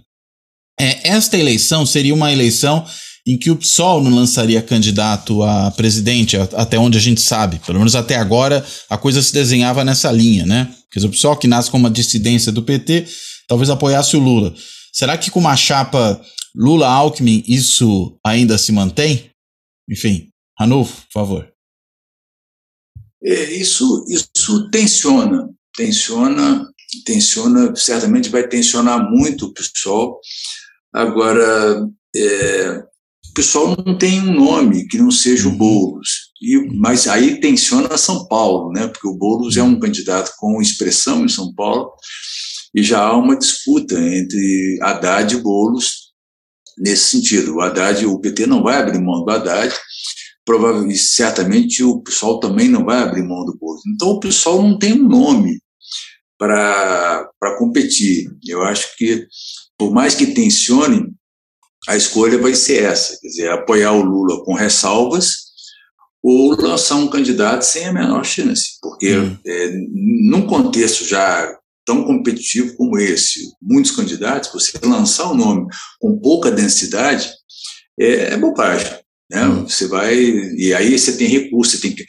[0.78, 2.84] É, esta eleição seria uma eleição
[3.26, 7.58] em que o PSOL não lançaria candidato a presidente, até onde a gente sabe.
[7.64, 10.74] Pelo menos até agora a coisa se desenhava nessa linha, né?
[10.90, 13.06] Quer dizer, o PSOL, que nasce como uma dissidência do PT,
[13.48, 14.54] talvez apoiasse o Lula.
[14.92, 16.20] Será que com uma chapa
[16.54, 19.30] Lula-Alckmin isso ainda se mantém?
[19.90, 20.28] Enfim,
[20.58, 21.52] Ranulfo, por favor.
[23.22, 26.70] É, isso, isso tensiona, tensiona,
[27.06, 30.20] tensiona, certamente vai tensionar muito o pessoal.
[30.92, 32.82] Agora, é,
[33.34, 35.58] pessoal não tem um nome que não seja o uhum.
[35.58, 36.08] Boulos.
[36.40, 38.86] E, mas aí tensiona São Paulo, né?
[38.86, 41.90] porque o Boulos é um candidato com expressão em São Paulo,
[42.74, 46.12] e já há uma disputa entre Haddad e Boulos
[46.78, 47.56] nesse sentido.
[47.56, 49.74] O Haddad, o PT não vai abrir mão do Haddad,
[50.44, 53.82] provavelmente, certamente o pessoal também não vai abrir mão do Boulos.
[53.86, 55.60] Então o pessoal não tem um nome
[56.38, 58.28] para competir.
[58.46, 59.26] Eu acho que,
[59.78, 61.14] por mais que tensione,
[61.88, 65.44] a escolha vai ser essa, quer dizer, apoiar o Lula com ressalvas
[66.22, 69.36] ou lançar um candidato sem a menor chance, porque hum.
[69.46, 69.70] é,
[70.30, 71.54] num contexto já
[71.84, 75.66] tão competitivo como esse, muitos candidatos, você lançar um nome
[76.00, 77.30] com pouca densidade
[78.00, 78.90] é, é bobagem.
[79.30, 79.46] Né?
[79.46, 79.68] Hum.
[79.68, 80.14] Você vai.
[80.16, 82.04] E aí você tem recurso, você tem que.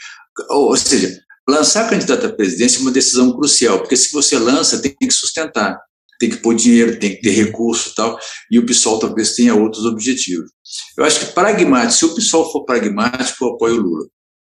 [0.49, 4.95] Ou seja, lançar candidato à presidência é uma decisão crucial, porque se você lança, tem
[4.95, 5.77] que sustentar
[6.25, 8.17] tem que pôr dinheiro, tem que ter recurso e tal,
[8.49, 10.49] e o PSOL talvez tenha outros objetivos.
[10.97, 14.05] Eu acho que pragmático, se o PSOL for pragmático, eu apoio o Lula.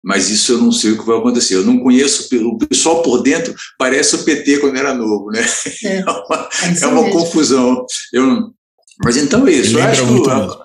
[0.03, 1.55] Mas isso eu não sei o que vai acontecer.
[1.55, 5.45] Eu não conheço o pessoal por dentro, parece o PT quando era novo, né?
[5.83, 7.85] É, é uma, é, é uma confusão.
[8.13, 8.51] Eu,
[9.03, 9.77] mas então é isso.
[9.77, 10.59] Eu acho que a,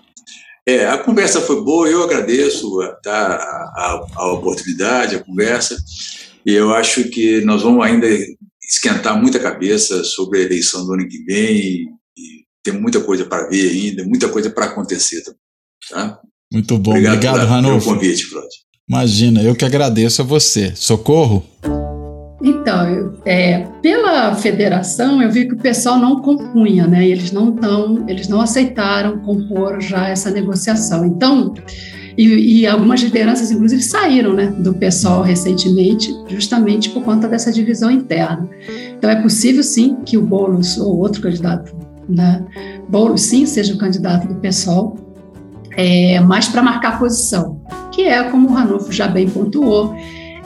[0.67, 5.77] é, a conversa foi boa, eu agradeço tá, a, a, a oportunidade, a conversa,
[6.47, 8.07] e eu acho que nós vamos ainda
[8.73, 11.83] esquentar muita cabeça sobre a eleição do ano que vem e,
[12.17, 15.41] e tem muita coisa para ver ainda, muita coisa para acontecer também.
[15.91, 16.21] Tá?
[16.51, 16.93] Muito bom.
[16.93, 17.87] Obrigado, Obrigado Ranulfo.
[17.87, 18.51] pelo convite, Cláudio.
[18.89, 20.73] Imagina, eu que agradeço a você.
[20.75, 21.45] Socorro?
[22.43, 27.07] Então, eu, é, pela federação, eu vi que o pessoal não compunha, né?
[27.07, 31.07] Eles não tão, eles não aceitaram compor já essa negociação.
[31.07, 31.55] Então,
[32.17, 37.91] e, e, algumas lideranças, inclusive, saíram né, do pessoal recentemente, justamente por conta dessa divisão
[37.91, 38.49] interna.
[38.97, 41.75] Então, é possível, sim, que o Boulos ou outro candidato,
[42.09, 42.45] né,
[42.89, 44.97] Boulos, sim, seja o candidato do pessoal,
[45.77, 47.61] é, mas para marcar posição,
[47.91, 49.95] que é, como o Ranulfo já bem pontuou,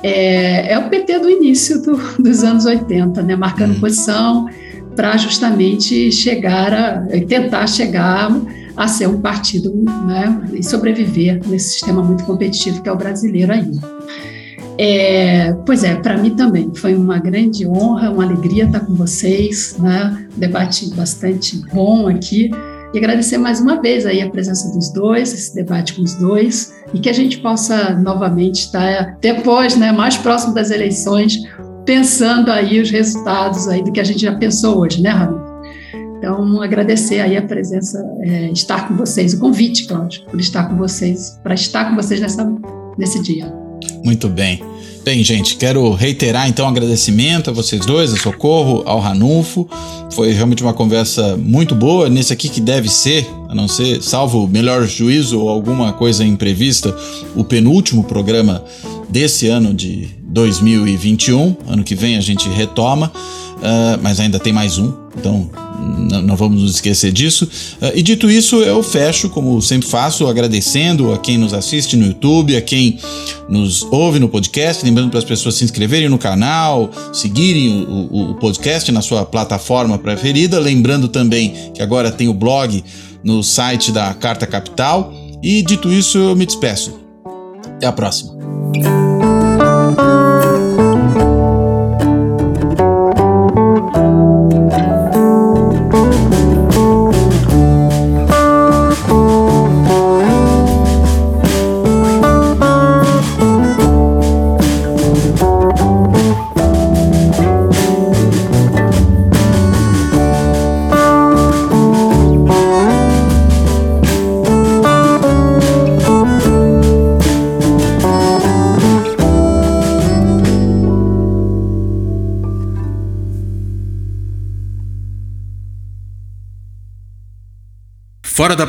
[0.02, 3.80] é, é o PT do início do, dos anos 80, né, marcando hum.
[3.80, 4.46] posição
[4.94, 8.30] para justamente chegar a tentar chegar
[8.76, 9.72] a ser um partido
[10.06, 13.96] né, e sobreviver nesse sistema muito competitivo que é o brasileiro ainda.
[14.78, 19.76] É, pois é, para mim também foi uma grande honra, uma alegria estar com vocês,
[19.78, 20.28] né?
[20.36, 22.50] Um debate bastante bom aqui.
[22.92, 26.74] E agradecer mais uma vez aí a presença dos dois, esse debate com os dois,
[26.94, 31.36] e que a gente possa novamente estar depois, né, mais próximo das eleições,
[31.84, 35.45] pensando aí os resultados aí do que a gente já pensou hoje, né, Ramiro?
[36.18, 40.76] Então, agradecer aí a presença, é, estar com vocês, o convite, Cláudio, por estar com
[40.76, 42.46] vocês, para estar com vocês nessa,
[42.96, 43.52] nesse dia.
[44.04, 44.62] Muito bem.
[45.04, 49.68] Bem, gente, quero reiterar então o agradecimento a vocês dois, a Socorro, ao Ranulfo.
[50.10, 54.48] Foi realmente uma conversa muito boa, nesse aqui que deve ser, a não ser, salvo
[54.48, 56.92] melhor juízo ou alguma coisa imprevista,
[57.36, 58.64] o penúltimo programa
[59.08, 61.56] desse ano de 2021.
[61.68, 65.50] Ano que vem a gente retoma, uh, mas ainda tem mais um, então
[66.22, 67.48] não vamos nos esquecer disso.
[67.80, 72.06] Uh, e dito isso, eu fecho, como sempre faço, agradecendo a quem nos assiste no
[72.06, 72.98] YouTube, a quem
[73.48, 78.30] nos ouve no podcast, lembrando para as pessoas se inscreverem no canal, seguirem o, o,
[78.30, 80.58] o podcast na sua plataforma preferida.
[80.58, 82.82] Lembrando também que agora tem o blog
[83.22, 85.12] no site da Carta Capital.
[85.42, 86.98] E dito isso, eu me despeço.
[87.76, 88.36] Até a próxima.